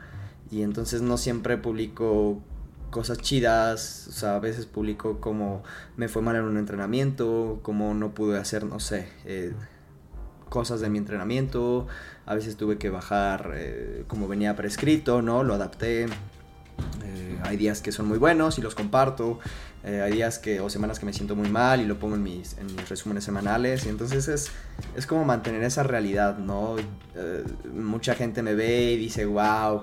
Y 0.51 0.63
entonces 0.63 1.03
no 1.03 1.19
siempre 1.19 1.59
publico 1.59 2.43
cosas 2.91 3.19
chidas, 3.19 4.07
o 4.09 4.13
sea, 4.13 4.37
a 4.37 4.39
veces 4.39 4.67
publico 4.67 5.21
como 5.21 5.65
me 5.97 6.09
fue 6.09 6.23
mal 6.23 6.37
en 6.37 6.45
un 6.45 6.57
entrenamiento, 6.57 7.59
como 7.63 7.93
no 7.95 8.15
pude 8.15 8.39
hacer, 8.39 8.65
no 8.65 8.79
sé, 8.79 9.09
eh, 9.25 9.53
cosas 10.55 10.81
de 10.81 10.89
mi 10.89 10.99
entrenamiento, 10.99 11.89
a 12.27 12.35
veces 12.37 12.57
tuve 12.57 12.79
que 12.79 12.89
bajar 12.89 13.51
eh, 13.57 14.05
como 14.07 14.29
venía 14.29 14.55
prescrito, 14.55 15.21
¿no? 15.21 15.43
Lo 15.43 15.55
adapté. 15.55 16.05
Eh, 17.05 17.39
hay 17.43 17.57
días 17.57 17.83
que 17.83 17.91
son 17.91 18.07
muy 18.07 18.19
buenos 18.19 18.57
y 18.59 18.63
los 18.63 18.77
comparto. 18.77 19.41
hay 19.85 20.13
días 20.13 20.39
que, 20.39 20.61
o 20.61 20.71
semanas 20.71 21.01
que 21.01 21.07
me 21.07 21.13
siento 21.13 21.35
muy 21.35 21.51
mal 21.51 21.81
y 21.81 21.87
lo 21.87 21.99
pongo 21.99 22.15
en 22.15 22.23
mis, 22.23 22.57
en 22.59 22.67
mis 22.67 22.89
resúmenes 22.89 23.25
semanales. 23.25 23.85
Y 23.85 23.89
entonces 23.89 24.29
es, 24.29 24.53
es 24.95 25.09
como 25.09 25.25
mantener 25.25 25.65
esa 25.65 25.83
realidad, 25.83 26.39
¿no? 26.39 26.77
mucha 27.75 28.15
gente 28.15 28.41
me 28.43 28.55
ve 28.55 28.93
y 28.93 28.97
dice, 28.97 29.27
wow, 29.27 29.83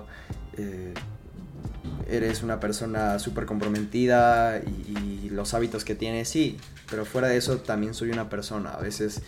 eres 2.08 2.42
una 2.42 2.60
persona 2.60 3.18
súper 3.18 3.46
comprometida 3.46 4.58
y, 4.58 5.28
los 5.32 5.54
hábitos 5.54 5.82
que 5.82 5.94
tienes, 5.94 6.28
sí, 6.28 6.58
pero 6.90 7.06
fuera 7.06 7.26
de 7.26 7.38
eso 7.38 7.56
también 7.56 7.94
soy 7.94 8.10
una 8.10 8.28
persona. 8.28 8.72
A 8.72 8.80
veces 8.82 9.22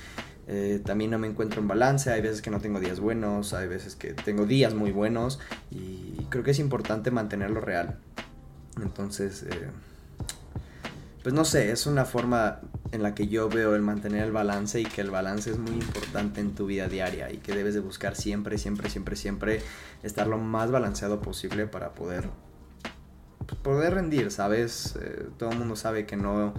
eh, 0.46 0.80
también 0.84 1.10
no 1.10 1.18
me 1.18 1.26
encuentro 1.26 1.60
en 1.60 1.68
balance, 1.68 2.10
hay 2.10 2.20
veces 2.20 2.42
que 2.42 2.50
no 2.50 2.60
tengo 2.60 2.80
días 2.80 3.00
buenos, 3.00 3.54
hay 3.54 3.68
veces 3.68 3.96
que 3.96 4.12
tengo 4.12 4.46
días 4.46 4.74
muy 4.74 4.92
buenos 4.92 5.40
y 5.70 6.26
creo 6.28 6.44
que 6.44 6.50
es 6.50 6.58
importante 6.58 7.10
mantenerlo 7.10 7.60
real. 7.60 7.98
Entonces, 8.82 9.44
eh, 9.44 9.68
pues 11.22 11.34
no 11.34 11.44
sé, 11.44 11.70
es 11.70 11.86
una 11.86 12.04
forma 12.04 12.60
en 12.92 13.02
la 13.02 13.14
que 13.14 13.28
yo 13.28 13.48
veo 13.48 13.74
el 13.74 13.82
mantener 13.82 14.24
el 14.24 14.32
balance 14.32 14.80
y 14.80 14.84
que 14.84 15.00
el 15.00 15.10
balance 15.10 15.50
es 15.50 15.58
muy 15.58 15.72
importante 15.72 16.40
en 16.40 16.54
tu 16.54 16.66
vida 16.66 16.88
diaria 16.88 17.32
y 17.32 17.38
que 17.38 17.54
debes 17.54 17.74
de 17.74 17.80
buscar 17.80 18.14
siempre, 18.14 18.58
siempre, 18.58 18.90
siempre, 18.90 19.16
siempre 19.16 19.62
estar 20.02 20.26
lo 20.26 20.38
más 20.38 20.70
balanceado 20.70 21.20
posible 21.22 21.66
para 21.66 21.94
poder 21.94 22.28
pues, 23.46 23.60
poder 23.60 23.94
rendir, 23.94 24.30
¿sabes? 24.30 24.96
Eh, 25.00 25.28
todo 25.38 25.50
el 25.50 25.58
mundo 25.58 25.76
sabe 25.76 26.06
que 26.06 26.16
no... 26.16 26.54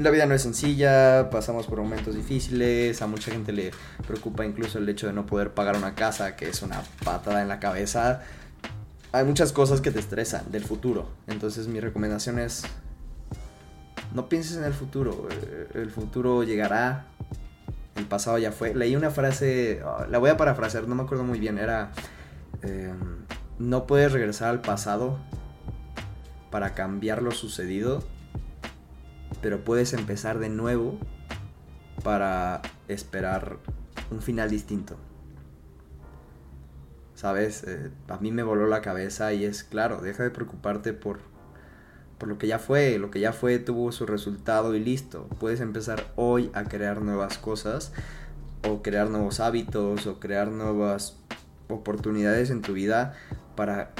La 0.00 0.08
vida 0.10 0.24
no 0.24 0.34
es 0.34 0.40
sencilla, 0.40 1.28
pasamos 1.28 1.66
por 1.66 1.78
momentos 1.78 2.14
difíciles, 2.14 3.02
a 3.02 3.06
mucha 3.06 3.30
gente 3.30 3.52
le 3.52 3.70
preocupa 4.06 4.46
incluso 4.46 4.78
el 4.78 4.88
hecho 4.88 5.06
de 5.06 5.12
no 5.12 5.26
poder 5.26 5.52
pagar 5.52 5.76
una 5.76 5.94
casa, 5.94 6.36
que 6.36 6.48
es 6.48 6.62
una 6.62 6.82
patada 7.04 7.42
en 7.42 7.48
la 7.48 7.60
cabeza. 7.60 8.22
Hay 9.12 9.26
muchas 9.26 9.52
cosas 9.52 9.82
que 9.82 9.90
te 9.90 9.98
estresan 9.98 10.50
del 10.50 10.64
futuro, 10.64 11.10
entonces 11.26 11.68
mi 11.68 11.80
recomendación 11.80 12.38
es 12.38 12.62
no 14.14 14.30
pienses 14.30 14.56
en 14.56 14.64
el 14.64 14.72
futuro, 14.72 15.28
eh, 15.30 15.68
el 15.74 15.90
futuro 15.90 16.44
llegará, 16.44 17.04
el 17.94 18.06
pasado 18.06 18.38
ya 18.38 18.52
fue. 18.52 18.74
Leí 18.74 18.96
una 18.96 19.10
frase, 19.10 19.82
ah, 19.84 20.06
la 20.10 20.16
voy 20.16 20.30
a 20.30 20.38
parafrasear, 20.38 20.88
no 20.88 20.94
me 20.94 21.02
acuerdo 21.02 21.24
muy 21.24 21.38
bien, 21.38 21.58
era, 21.58 21.92
em, 22.62 23.26
no 23.58 23.86
puedes 23.86 24.12
regresar 24.12 24.48
al 24.48 24.62
pasado, 24.62 25.18
para 26.50 26.72
cambiar 26.72 27.22
lo 27.22 27.32
sucedido, 27.32 28.02
pero 29.42 29.64
puedes 29.64 29.92
empezar 29.92 30.38
de 30.38 30.48
nuevo 30.48 30.98
para 32.02 32.62
esperar 32.88 33.58
un 34.10 34.20
final 34.20 34.50
distinto. 34.50 34.96
¿Sabes? 37.14 37.64
Eh, 37.64 37.90
a 38.08 38.16
mí 38.18 38.32
me 38.32 38.42
voló 38.42 38.66
la 38.66 38.80
cabeza 38.80 39.32
y 39.32 39.44
es 39.44 39.62
claro, 39.62 40.00
deja 40.00 40.22
de 40.22 40.30
preocuparte 40.30 40.94
por, 40.94 41.20
por 42.18 42.28
lo 42.28 42.38
que 42.38 42.46
ya 42.46 42.58
fue, 42.58 42.98
lo 42.98 43.10
que 43.10 43.20
ya 43.20 43.32
fue 43.32 43.58
tuvo 43.58 43.92
su 43.92 44.06
resultado 44.06 44.74
y 44.74 44.80
listo. 44.80 45.28
Puedes 45.38 45.60
empezar 45.60 46.12
hoy 46.16 46.50
a 46.54 46.64
crear 46.64 47.02
nuevas 47.02 47.36
cosas 47.36 47.92
o 48.66 48.82
crear 48.82 49.10
nuevos 49.10 49.40
hábitos 49.40 50.06
o 50.06 50.18
crear 50.18 50.48
nuevas 50.48 51.18
oportunidades 51.68 52.50
en 52.50 52.62
tu 52.62 52.72
vida 52.72 53.14
para 53.54 53.92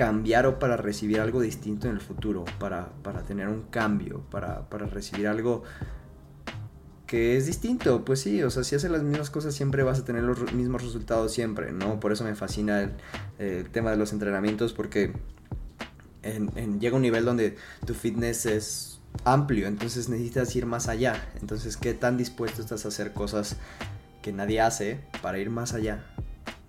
cambiar 0.00 0.46
o 0.46 0.58
para 0.58 0.78
recibir 0.78 1.20
algo 1.20 1.42
distinto 1.42 1.86
en 1.86 1.92
el 1.92 2.00
futuro, 2.00 2.46
para, 2.58 2.88
tener 3.28 3.48
un 3.48 3.64
cambio, 3.64 4.22
para, 4.30 4.66
recibir 4.86 5.28
algo 5.28 5.62
que 7.06 7.36
es 7.36 7.44
distinto, 7.44 8.02
pues 8.02 8.20
sí, 8.20 8.42
o 8.42 8.48
sea, 8.48 8.64
si 8.64 8.74
haces 8.74 8.90
las 8.90 9.02
mismas 9.02 9.28
cosas 9.28 9.54
siempre 9.54 9.82
vas 9.82 9.98
a 9.98 10.04
tener 10.06 10.22
los 10.22 10.54
mismos 10.54 10.82
resultados 10.82 11.34
siempre, 11.34 11.72
¿no? 11.72 12.00
Por 12.00 12.12
eso 12.12 12.24
me 12.24 12.34
fascina 12.34 12.90
el, 13.38 13.68
tema 13.68 13.90
de 13.90 13.98
los 13.98 14.14
entrenamientos 14.14 14.72
porque 14.72 15.12
llega 16.80 16.96
un 16.96 17.02
nivel 17.02 17.26
donde 17.26 17.58
tu 17.84 17.92
fitness 17.92 18.46
es 18.46 19.00
amplio, 19.24 19.66
entonces 19.66 20.08
necesitas 20.08 20.56
ir 20.56 20.64
más 20.64 20.88
allá, 20.88 21.30
entonces 21.42 21.76
qué 21.76 21.92
tan 21.92 22.16
dispuesto 22.16 22.62
estás 22.62 22.86
a 22.86 22.88
hacer 22.88 23.12
cosas 23.12 23.58
que 24.22 24.32
nadie 24.32 24.62
hace 24.62 25.00
para 25.20 25.38
ir 25.38 25.50
más 25.50 25.74
allá, 25.74 26.06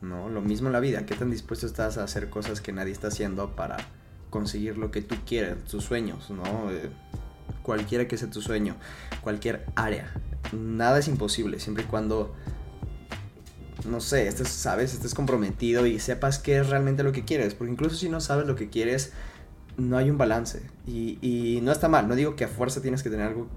¿no? 0.02 0.30
Lo 0.30 0.42
mismo 0.42 0.68
en 0.68 0.74
la 0.74 0.80
vida, 0.80 1.06
¿qué 1.06 1.16
tan 1.16 1.30
dispuesto 1.30 1.66
estás 1.66 1.98
a 1.98 2.04
hacer 2.04 2.30
cosas 2.30 2.60
que 2.60 2.74
nadie 2.74 2.92
está 2.92 3.08
haciendo 3.08 3.56
para 3.56 3.78
conseguir 4.30 4.78
lo 4.78 4.92
que 4.92 5.02
tú 5.02 5.16
quieres, 5.26 5.64
tus 5.66 5.84
sueños, 5.84 6.30
¿no? 6.32 6.72
Eh, 6.72 6.90
cualquiera 7.62 8.08
que 8.08 8.18
sea 8.18 8.30
tu 8.30 8.42
sueño, 8.42 8.76
cualquier 9.22 9.66
área. 9.76 10.12
Nada 10.54 11.00
es 11.00 11.08
imposible, 11.08 11.60
siempre 11.60 11.84
y 11.84 11.88
cuando, 11.88 12.34
no 13.88 14.02
sé, 14.02 14.28
estés, 14.28 14.50
sabes, 14.50 14.94
estés 14.94 15.14
comprometido 15.14 15.86
y 15.86 16.00
sepas 16.00 16.40
qué 16.40 16.58
es 16.58 16.70
realmente 16.70 17.04
lo 17.04 17.12
que 17.12 17.24
quieres, 17.24 17.54
porque 17.54 17.72
incluso 17.72 17.96
si 17.96 18.10
no 18.10 18.20
sabes 18.22 18.48
lo 18.48 18.56
que 18.56 18.70
quieres, 18.70 19.14
no 19.78 19.98
hay 19.98 20.10
un 20.10 20.18
balance. 20.18 20.64
Y, 20.88 21.20
y 21.22 21.62
no 21.62 21.72
está 21.72 21.88
mal, 21.88 22.08
no 22.08 22.16
digo 22.16 22.36
que 22.36 22.46
a 22.46 22.48
fuerza 22.48 22.82
tienes 22.82 23.04
que 23.04 23.10
tener 23.10 23.28
algo 23.28 23.48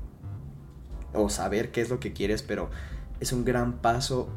o 1.14 1.30
saber 1.30 1.70
qué 1.70 1.80
es 1.80 1.88
lo 1.88 2.00
que 2.00 2.12
quieres, 2.12 2.42
pero 2.42 2.68
es 3.20 3.32
un 3.32 3.44
gran 3.44 3.80
paso, 3.80 4.28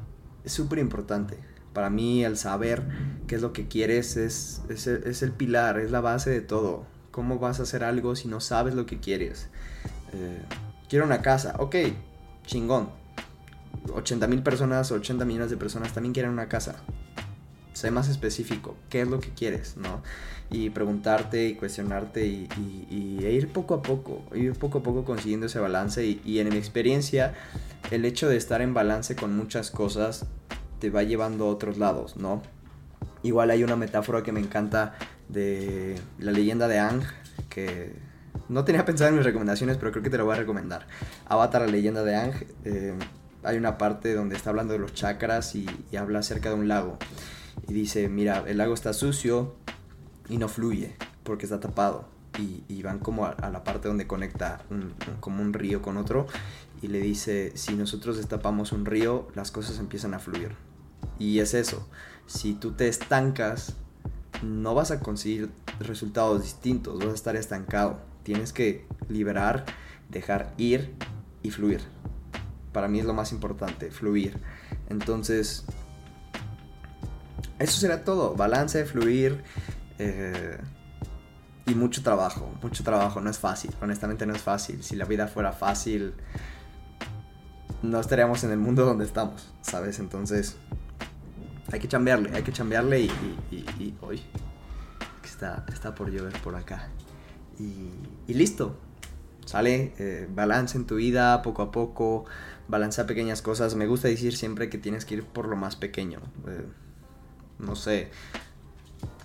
súper 0.45 0.79
importante 0.79 1.37
para 1.77 1.91
mí 1.91 2.25
el 2.25 2.37
saber 2.37 2.81
qué 3.27 3.35
es 3.35 3.43
lo 3.43 3.53
que 3.53 3.67
quieres 3.67 4.17
es, 4.17 4.63
es, 4.67 5.21
el 5.21 5.31
pilar, 5.31 5.77
es 5.77 5.91
la 5.91 6.01
base 6.01 6.31
de 6.31 6.41
todo. 6.41 6.87
¿Cómo 7.11 7.37
vas 7.37 7.59
a 7.59 7.63
hacer 7.63 7.83
algo 7.83 8.15
si 8.15 8.27
no 8.27 8.39
sabes 8.39 8.73
lo 8.73 8.87
que 8.87 8.99
quieres? 8.99 9.49
Eh, 10.11 10.41
quiero 10.89 11.05
una 11.05 11.21
casa, 11.21 11.53
ok, 11.59 11.75
chingón. 12.47 12.89
80 13.93 14.25
mil 14.25 14.41
personas, 14.41 14.91
80 14.91 15.23
millones 15.23 15.51
de 15.51 15.57
personas 15.57 15.93
también 15.93 16.13
quieren 16.13 16.31
una 16.31 16.49
casa. 16.49 16.77
Sé 17.73 17.91
más 17.91 18.09
específico, 18.09 18.75
qué 18.89 19.01
es 19.01 19.07
lo 19.07 19.19
que 19.19 19.29
quieres, 19.29 19.77
¿no? 19.77 20.01
Y 20.49 20.71
preguntarte 20.71 21.45
y 21.47 21.53
cuestionarte 21.53 22.25
y, 22.25 23.19
e 23.21 23.31
ir 23.33 23.49
poco 23.49 23.75
a 23.75 23.83
poco, 23.83 24.23
ir 24.33 24.53
poco 24.53 24.79
a 24.79 24.81
poco 24.81 25.05
consiguiendo 25.05 25.45
ese 25.45 25.59
balance. 25.59 26.03
Y, 26.03 26.21
y 26.25 26.39
en 26.39 26.49
mi 26.49 26.57
experiencia, 26.57 27.35
el 27.91 28.03
hecho 28.03 28.27
de 28.27 28.35
estar 28.35 28.63
en 28.63 28.73
balance 28.73 29.15
con 29.15 29.37
muchas 29.37 29.69
cosas 29.69 30.25
te 30.79 30.89
va 30.89 31.03
llevando 31.03 31.45
a 31.45 31.47
otros 31.49 31.77
lados, 31.77 32.17
¿no? 32.17 32.41
Igual 33.23 33.51
hay 33.51 33.63
una 33.63 33.75
metáfora 33.75 34.23
que 34.23 34.31
me 34.31 34.39
encanta 34.39 34.95
de 35.29 35.95
la 36.19 36.31
leyenda 36.31 36.67
de 36.67 36.79
Ang, 36.79 37.03
que 37.49 37.93
no 38.49 38.63
tenía 38.63 38.85
pensado 38.85 39.09
en 39.09 39.17
mis 39.17 39.25
recomendaciones, 39.25 39.77
pero 39.77 39.91
creo 39.91 40.03
que 40.03 40.09
te 40.09 40.17
lo 40.17 40.25
voy 40.25 40.35
a 40.35 40.39
recomendar. 40.39 40.87
Avatar, 41.27 41.61
la 41.61 41.67
leyenda 41.67 42.03
de 42.03 42.15
Ang, 42.15 42.33
eh, 42.63 42.93
hay 43.43 43.57
una 43.57 43.77
parte 43.77 44.13
donde 44.13 44.35
está 44.35 44.49
hablando 44.49 44.73
de 44.73 44.79
los 44.79 44.93
chakras 44.93 45.55
y, 45.55 45.67
habla 45.97 46.19
acerca 46.19 46.49
de 46.49 46.55
un 46.55 46.67
lago. 46.67 46.97
Y 47.67 47.73
dice, 47.73 48.07
mira, 48.09 48.43
el 48.47 48.57
lago 48.57 48.73
está 48.73 48.93
sucio 48.93 49.55
y 50.29 50.37
no 50.37 50.47
fluye 50.47 50.95
porque 51.23 51.45
está 51.45 51.59
tapado. 51.59 52.07
Y, 52.37 52.83
van 52.83 52.99
como 52.99 53.25
a, 53.25 53.49
la 53.49 53.63
parte 53.63 53.87
donde 53.87 54.05
conecta 54.05 54.61
como 55.19 55.41
un 55.41 55.53
río 55.53 55.81
con 55.81 55.97
otro. 55.97 56.27
Y 56.81 56.87
le 56.87 56.99
dice, 56.99 57.51
si 57.55 57.75
nosotros 57.75 58.17
destapamos 58.17 58.71
un 58.71 58.85
río, 58.85 59.27
las 59.33 59.49
cosas 59.49 59.79
empiezan 59.79 60.13
a 60.13 60.19
fluir. 60.19 60.55
Y 61.19 61.39
es 61.39 61.53
eso, 61.53 61.87
si 62.27 62.53
tú 62.53 62.73
te 62.73 62.87
estancas, 62.87 63.75
no 64.43 64.75
vas 64.75 64.91
a 64.91 64.99
conseguir 64.99 65.51
resultados 65.79 66.43
distintos, 66.43 66.99
vas 66.99 67.09
a 67.09 67.15
estar 67.15 67.35
estancado. 67.35 67.99
Tienes 68.23 68.53
que 68.53 68.85
liberar, 69.09 69.65
dejar 70.09 70.53
ir 70.57 70.93
y 71.41 71.51
fluir. 71.51 71.81
Para 72.73 72.87
mí 72.87 72.99
es 72.99 73.05
lo 73.05 73.13
más 73.13 73.31
importante, 73.31 73.89
fluir. 73.89 74.39
Entonces, 74.89 75.65
eso 77.59 77.79
será 77.79 78.03
todo. 78.03 78.35
Balance, 78.35 78.85
fluir 78.85 79.43
eh, 79.97 80.57
y 81.65 81.73
mucho 81.73 82.03
trabajo. 82.03 82.51
Mucho 82.61 82.83
trabajo, 82.83 83.21
no 83.21 83.29
es 83.29 83.39
fácil. 83.39 83.73
Honestamente 83.81 84.25
no 84.25 84.35
es 84.35 84.41
fácil. 84.41 84.83
Si 84.83 84.95
la 84.95 85.05
vida 85.05 85.27
fuera 85.27 85.53
fácil, 85.53 86.13
no 87.81 87.99
estaríamos 87.99 88.43
en 88.43 88.51
el 88.51 88.59
mundo 88.59 88.85
donde 88.85 89.05
estamos, 89.05 89.51
¿sabes? 89.61 89.99
Entonces, 89.99 90.57
hay 91.71 91.79
que 91.79 91.87
chambearle, 91.87 92.31
hay 92.33 92.43
que 92.43 92.51
chambearle 92.51 93.01
y, 93.01 93.11
y, 93.51 93.95
hoy 94.01 94.21
está, 95.23 95.65
está 95.71 95.93
por 95.93 96.09
llover 96.09 96.33
por 96.41 96.55
acá. 96.55 96.89
Y, 97.59 98.33
listo. 98.33 98.77
¿Sale? 99.45 99.93
Eh, 99.97 100.27
balance 100.29 100.77
en 100.77 100.85
tu 100.85 100.95
vida 100.95 101.41
poco 101.41 101.61
a 101.61 101.71
poco, 101.71 102.25
balancea 102.67 103.07
pequeñas 103.07 103.41
cosas. 103.41 103.75
Me 103.75 103.87
gusta 103.87 104.09
decir 104.09 104.35
siempre 104.35 104.69
que 104.69 104.77
tienes 104.77 105.05
que 105.05 105.15
ir 105.15 105.23
por 105.23 105.47
lo 105.47 105.55
más 105.55 105.77
pequeño. 105.77 106.19
Eh, 106.47 106.65
no 107.59 107.75
sé. 107.75 108.09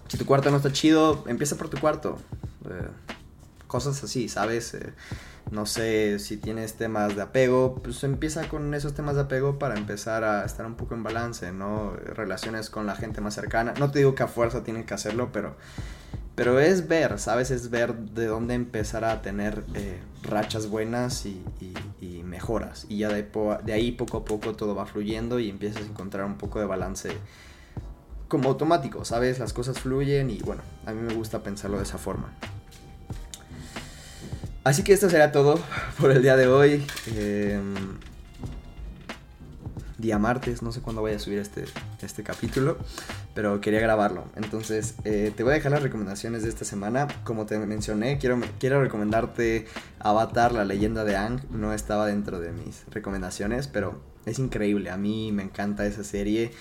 Si 0.06 0.16
tu 0.18 0.24
cuarto 0.24 0.50
no 0.50 0.58
está 0.58 0.72
chido, 0.72 1.24
empieza 1.26 1.56
por 1.56 1.68
tu 1.68 1.78
cuarto. 1.78 2.18
Eh, 2.66 2.88
cosas 3.72 4.04
así, 4.04 4.28
¿sabes? 4.28 4.76
no 5.50 5.64
sé 5.64 6.18
si 6.18 6.36
tienes 6.36 6.74
temas 6.74 7.16
de 7.16 7.22
apego, 7.22 7.80
pues 7.82 8.04
empieza 8.04 8.48
con 8.48 8.74
esos 8.74 8.94
temas 8.94 9.14
de 9.14 9.22
apego 9.22 9.58
para 9.58 9.76
empezar 9.76 10.24
a 10.24 10.44
estar 10.44 10.66
un 10.66 10.74
poco 10.74 10.94
en 10.94 11.02
balance, 11.02 11.52
¿no? 11.52 11.94
Relaciones 11.94 12.68
con 12.68 12.86
la 12.86 12.94
gente 12.94 13.22
más 13.22 13.34
cercana. 13.34 13.72
No 13.78 13.90
te 13.90 14.00
digo 14.00 14.14
que 14.14 14.22
a 14.22 14.28
fuerza 14.28 14.62
tienes 14.62 14.84
que 14.84 14.94
hacerlo, 14.94 15.30
pero 15.32 15.56
pero 16.34 16.60
es 16.60 16.86
ver, 16.88 17.18
¿sabes? 17.18 17.50
Es 17.50 17.70
ver 17.70 17.94
de 17.94 18.26
dónde 18.26 18.54
empezar 18.54 19.04
a 19.04 19.20
tener 19.22 19.64
eh, 19.74 20.00
rachas 20.22 20.68
buenas 20.68 21.26
y, 21.26 21.42
mejoras. 22.24 22.86
Y 22.88 22.98
ya 22.98 23.10
de, 23.10 23.28
de, 23.64 23.72
ahí 23.74 23.92
poco 23.92 24.18
a 24.18 24.24
poco 24.24 24.54
todo 24.54 24.74
va 24.74 24.86
fluyendo 24.86 25.38
y 25.38 25.50
empiezas 25.50 25.82
a 25.82 25.86
encontrar 25.86 26.24
un 26.24 26.38
poco 26.38 26.60
de 26.60 26.64
balance 26.64 27.10
como 28.26 28.48
automático, 28.48 29.04
¿sabes? 29.04 29.38
Las 29.38 29.52
cosas 29.52 29.78
fluyen 29.78 30.30
y 30.30 30.38
bueno, 30.38 30.62
a 30.86 30.92
mí 30.92 31.02
me 31.02 31.12
gusta 31.12 31.42
pensarlo 31.42 31.76
de 31.76 31.82
esa 31.82 31.98
forma. 31.98 32.32
Así 34.64 34.82
que 34.84 34.92
esto 34.92 35.10
será 35.10 35.32
todo 35.32 35.60
por 35.98 36.10
el 36.10 36.22
día 36.22 36.36
de 36.36 36.46
hoy. 36.46 36.84
Em, 37.16 37.74
día 39.98 40.18
martes, 40.18 40.62
no 40.62 40.72
sé 40.72 40.80
cuándo 40.80 41.00
voy 41.00 41.12
a 41.12 41.18
subir 41.18 41.38
este, 41.38 41.64
este 42.00 42.22
capítulo 42.22 42.78
pero 43.34 43.60
quería 43.60 43.80
grabarlo. 43.80 44.24
Entonces, 44.36 44.94
eh, 45.04 45.32
te 45.34 45.42
voy 45.42 45.52
a 45.52 45.54
dejar 45.54 45.72
las 45.72 45.82
recomendaciones 45.82 46.42
de 46.42 46.50
esta 46.50 46.64
semana. 46.64 47.08
Como 47.24 47.46
te 47.46 47.58
mencioné, 47.58 48.18
quiero, 48.18 48.40
quiero 48.58 48.82
recomendarte 48.82 49.66
Avatar, 50.00 50.52
la 50.52 50.64
leyenda 50.64 51.04
de 51.04 51.16
Ang. 51.16 51.40
No 51.50 51.72
estaba 51.72 52.06
dentro 52.06 52.40
de 52.40 52.52
mis 52.52 52.84
recomendaciones, 52.90 53.68
pero 53.68 54.00
es 54.26 54.38
increíble. 54.38 54.90
A 54.90 54.96
mí 54.96 55.32
me 55.32 55.42
encanta 55.44 55.86
esa 55.86 56.04
serie. 56.04 56.52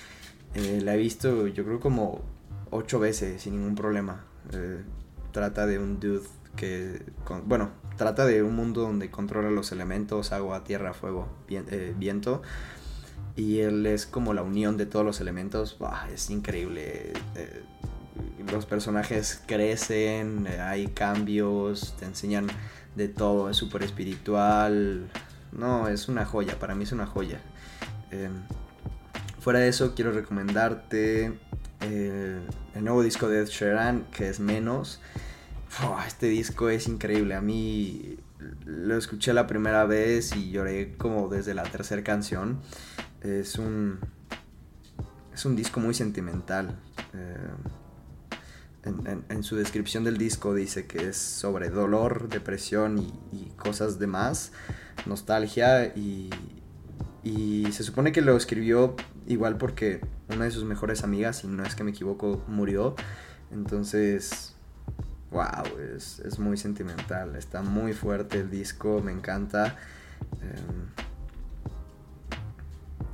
Eh, 0.54 0.80
la 0.82 0.96
he 0.96 0.98
visto, 0.98 1.48
yo 1.48 1.66
creo, 1.66 1.80
como 1.80 2.22
ocho 2.70 3.00
veces 3.00 3.42
sin 3.42 3.58
ningún 3.58 3.76
problema. 3.76 4.24
Eh, 4.54 4.82
trata 5.32 5.66
de 5.66 5.78
un 5.78 6.00
dude 6.00 6.28
que, 6.56 7.02
bueno, 7.46 7.70
trata 7.98 8.26
de 8.26 8.44
un 8.44 8.56
mundo 8.56 8.82
donde 8.82 9.10
controla 9.12 9.52
los 9.52 9.72
elementos, 9.72 10.32
agua, 10.32 10.64
tierra, 10.64 10.94
fuego, 10.94 11.28
viento 11.98 12.42
y 13.36 13.60
él 13.60 13.86
es 13.86 14.06
como 14.06 14.34
la 14.34 14.44
unión 14.44 14.78
de 14.78 14.86
todos 14.86 15.06
los 15.06 15.22
elementos. 15.22 15.78
es 16.14 16.30
increíble. 16.30 17.14
Eh, 17.36 17.64
los 18.52 18.66
personajes 18.66 19.42
crecen, 19.46 20.48
eh, 20.48 20.60
hay 20.60 20.88
cambios, 20.88 21.96
te 21.98 22.06
enseñan 22.06 22.48
de 22.96 23.08
todo, 23.08 23.50
es 23.50 23.58
súper 23.58 23.84
espiritual. 23.84 25.10
No, 25.52 25.88
es 25.88 26.08
una 26.08 26.26
joya, 26.26 26.60
para 26.60 26.76
mí 26.76 26.84
es 26.84 26.92
una 26.92 27.06
joya. 27.06 27.40
Em, 28.12 28.44
fuera 29.40 29.60
de 29.60 29.70
eso, 29.70 29.96
quiero 29.96 30.12
recomendarte 30.12 31.34
eh, 31.82 32.40
el 32.76 32.84
nuevo 32.84 33.04
disco 33.04 33.30
de 33.30 33.42
Ed 33.42 33.48
Sheeran, 33.48 34.06
que 34.12 34.30
es 34.30 34.40
Menos. 34.40 35.00
Este 36.08 36.28
disco 36.28 36.70
es 36.70 36.88
increíble, 36.88 37.36
a 37.36 37.42
mí 37.42 38.18
lo 38.66 38.98
escuché 38.98 39.34
la 39.34 39.48
primera 39.48 39.86
vez 39.86 40.36
y 40.36 40.52
lloré 40.52 40.96
como 40.98 41.30
desde 41.30 41.54
la 41.54 41.64
tercera 41.64 42.04
canción. 42.04 42.60
Es 43.22 43.58
un, 43.58 44.00
es 45.34 45.46
un 45.46 45.56
disco 45.56 45.80
muy 45.80 45.94
sentimental. 45.94 46.80
Eh, 47.14 47.48
en, 49.30 49.44
su 49.44 49.56
descripción 49.56 50.04
del 50.04 50.18
disco 50.18 50.56
dice 50.56 50.88
que 50.88 51.10
es 51.10 51.18
sobre 51.18 51.70
dolor, 51.70 52.30
depresión 52.30 52.98
y, 53.32 53.50
cosas 53.56 54.00
demás, 54.00 54.52
nostalgia 55.06 55.86
y, 55.96 56.32
y 57.24 57.72
se 57.72 57.84
supone 57.84 58.12
que 58.12 58.22
lo 58.22 58.36
escribió 58.36 58.96
igual 59.28 59.58
porque 59.58 60.02
una 60.30 60.46
de 60.46 60.52
sus 60.52 60.64
mejores 60.64 61.04
amigas, 61.04 61.38
si 61.38 61.48
no 61.48 61.64
es 61.64 61.76
que 61.76 61.84
me 61.84 61.92
equivoco, 61.92 62.44
murió. 62.48 62.96
Entonces, 63.52 64.56
wow, 65.32 65.64
es, 65.96 66.40
muy 66.40 66.58
sentimental, 66.58 67.36
está 67.36 67.62
muy 67.62 67.94
fuerte 67.94 68.40
el 68.40 68.50
disco, 68.50 69.02
me 69.02 69.12
encanta. 69.12 69.78
Em, 70.42 71.08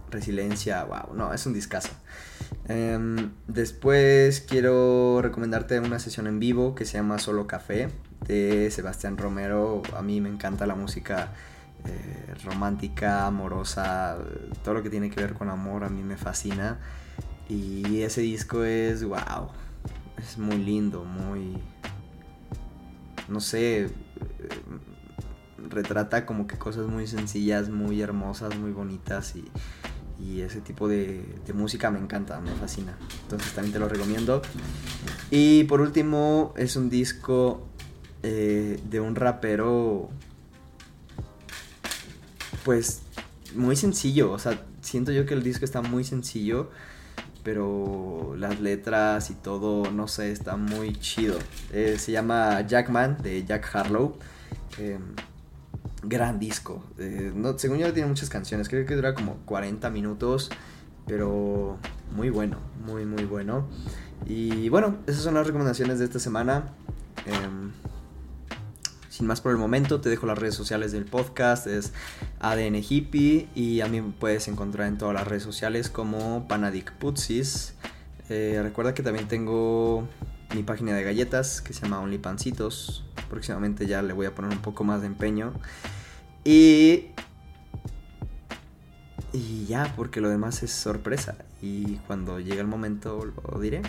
Resiliencia, 0.09 0.83
wow, 0.85 1.13
no, 1.13 1.33
es 1.33 1.45
un 1.45 1.53
discazo. 1.53 1.89
Em, 2.67 3.31
después 3.47 4.39
quiero 4.41 5.21
recomendarte 5.21 5.79
una 5.79 5.99
sesión 5.99 6.27
en 6.27 6.39
vivo 6.39 6.75
que 6.75 6.85
se 6.85 6.93
llama 6.93 7.19
Solo 7.19 7.45
Café 7.45 7.89
de 8.25 8.71
Sebastián 8.71 9.17
Romero. 9.17 9.81
A 9.95 10.01
mí 10.01 10.21
me 10.21 10.29
encanta 10.29 10.65
la 10.65 10.75
música 10.75 11.33
eh, 11.85 12.33
romántica, 12.45 13.27
amorosa, 13.27 14.17
todo 14.63 14.75
lo 14.75 14.83
que 14.83 14.89
tiene 14.89 15.09
que 15.09 15.21
ver 15.21 15.33
con 15.33 15.49
amor 15.49 15.83
a 15.83 15.89
mí 15.89 16.03
me 16.03 16.17
fascina. 16.17 16.79
Y 17.49 18.01
ese 18.01 18.21
disco 18.21 18.63
es, 18.63 19.03
wow, 19.03 19.49
es 20.17 20.37
muy 20.37 20.57
lindo, 20.57 21.03
muy, 21.03 21.57
no 23.27 23.39
sé, 23.39 23.85
eh, 23.85 23.89
retrata 25.69 26.25
como 26.25 26.47
que 26.47 26.57
cosas 26.57 26.87
muy 26.87 27.07
sencillas, 27.07 27.69
muy 27.69 28.01
hermosas, 28.01 28.57
muy 28.57 28.71
bonitas 28.71 29.35
y 29.35 29.45
y 30.19 30.41
ese 30.41 30.61
tipo 30.61 30.87
de, 30.87 31.23
música 31.53 31.91
me 31.91 31.99
encanta, 31.99 32.39
me 32.39 32.51
fascina. 32.51 32.97
Entonces 33.23 33.53
también 33.53 33.73
te 33.73 33.79
lo 33.79 33.87
recomiendo. 33.87 34.41
Y 35.29 35.65
por 35.65 35.81
último 35.81 36.53
es 36.57 36.75
un 36.75 36.89
disco 36.89 37.67
eh, 38.23 38.79
de 38.89 38.99
un 38.99 39.15
rapero 39.15 40.09
pues 42.63 43.01
muy 43.55 43.75
sencillo. 43.75 44.31
O 44.31 44.39
sea, 44.39 44.59
siento 44.81 45.11
yo 45.11 45.25
que 45.25 45.33
el 45.33 45.43
disco 45.43 45.65
está 45.65 45.81
muy 45.81 46.03
sencillo. 46.03 46.71
Pero 47.47 48.35
las 48.37 48.59
letras 48.59 49.29
y 49.29 49.33
todo, 49.33 49.89
no 49.89 50.09
sé, 50.09 50.33
está 50.33 50.57
muy 50.57 50.91
chido. 50.97 51.39
Eh, 51.71 51.95
se 51.97 52.11
llama 52.11 52.59
Jackman 52.67 53.19
de 53.23 53.45
Jack 53.45 53.73
Harlow. 53.73 54.17
Eh, 54.77 54.99
gran 56.03 56.39
disco. 56.39 56.83
Eh, 56.97 57.31
según 57.55 57.77
yo 57.77 57.93
tiene 57.93 58.09
muchas 58.09 58.29
canciones, 58.29 58.67
creo 58.67 58.85
que 58.85 58.95
dura 58.95 59.13
como 59.13 59.37
40 59.45 59.89
minutos, 59.91 60.49
pero 61.05 61.77
muy 62.13 62.29
bueno, 62.29 62.57
muy 62.85 63.05
muy 63.05 63.23
bueno. 63.23 63.69
Y 64.25 64.67
bueno, 64.67 64.97
esas 65.07 65.23
son 65.23 65.35
las 65.35 65.47
recomendaciones 65.47 65.99
de 65.99 66.03
esta 66.03 66.19
semana. 66.19 66.73
Sin 69.17 69.25
más 69.25 69.41
por 69.41 69.51
el 69.51 69.57
momento, 69.57 69.99
te 69.99 70.09
dejo 70.09 70.27
las 70.27 70.37
redes 70.37 70.53
sociales 70.53 70.91
del 70.91 71.05
podcast, 71.05 71.65
es 71.65 71.91
ADN 72.39 72.75
Hippie 72.87 73.49
y 73.55 73.81
a 73.81 73.87
mí 73.87 73.99
me 73.99 74.11
puedes 74.11 74.47
encontrar 74.47 74.87
en 74.87 74.99
todas 74.99 75.15
las 75.15 75.27
redes 75.27 75.41
sociales 75.41 75.89
como 75.89 76.47
Panadik 76.47 76.91
Putsis. 76.91 77.73
Eh, 78.29 78.59
recuerda 78.61 78.93
que 78.93 79.01
también 79.01 79.27
tengo 79.27 80.07
mi 80.53 80.61
página 80.61 80.93
de 80.93 81.01
galletas 81.01 81.61
que 81.61 81.73
se 81.73 81.81
llama 81.81 81.99
Only 81.99 82.19
Pancitos. 82.19 83.05
Próximamente 83.27 83.87
ya 83.87 84.03
le 84.03 84.13
voy 84.13 84.27
a 84.27 84.35
poner 84.35 84.51
un 84.51 84.61
poco 84.61 84.83
más 84.83 85.01
de 85.01 85.07
empeño. 85.07 85.51
Y. 86.43 87.07
Y 89.33 89.65
ya, 89.65 89.93
porque 89.95 90.21
lo 90.21 90.29
demás 90.29 90.61
es 90.61 90.69
sorpresa. 90.69 91.37
Y 91.59 91.95
cuando 92.05 92.39
llegue 92.39 92.59
el 92.59 92.67
momento 92.67 93.25
lo 93.25 93.59
diré. 93.59 93.81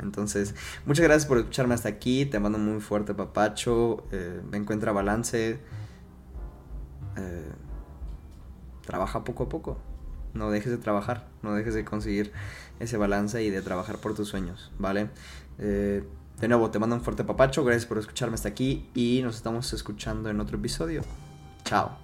Entonces, 0.00 0.54
muchas 0.86 1.04
gracias 1.04 1.26
por 1.26 1.38
escucharme 1.38 1.74
hasta 1.74 1.88
aquí. 1.88 2.26
Te 2.26 2.38
mando 2.38 2.58
muy 2.58 2.80
fuerte, 2.80 3.14
papacho. 3.14 4.04
Eh, 4.12 4.40
encuentra 4.52 4.92
balance. 4.92 5.58
Eh, 7.16 7.52
trabaja 8.84 9.24
poco 9.24 9.44
a 9.44 9.48
poco. 9.48 9.78
No 10.34 10.50
dejes 10.50 10.72
de 10.72 10.78
trabajar. 10.78 11.28
No 11.42 11.54
dejes 11.54 11.74
de 11.74 11.84
conseguir 11.84 12.32
ese 12.80 12.96
balance 12.96 13.42
y 13.42 13.50
de 13.50 13.62
trabajar 13.62 13.98
por 13.98 14.14
tus 14.14 14.28
sueños, 14.28 14.72
¿vale? 14.78 15.10
Eh, 15.58 16.04
de 16.40 16.48
nuevo, 16.48 16.70
te 16.70 16.78
mando 16.78 16.96
un 16.96 17.02
fuerte 17.02 17.24
papacho. 17.24 17.64
Gracias 17.64 17.86
por 17.86 17.98
escucharme 17.98 18.34
hasta 18.34 18.48
aquí. 18.48 18.90
Y 18.94 19.20
nos 19.22 19.36
estamos 19.36 19.72
escuchando 19.72 20.30
en 20.30 20.40
otro 20.40 20.56
episodio. 20.56 21.02
Chao. 21.64 22.01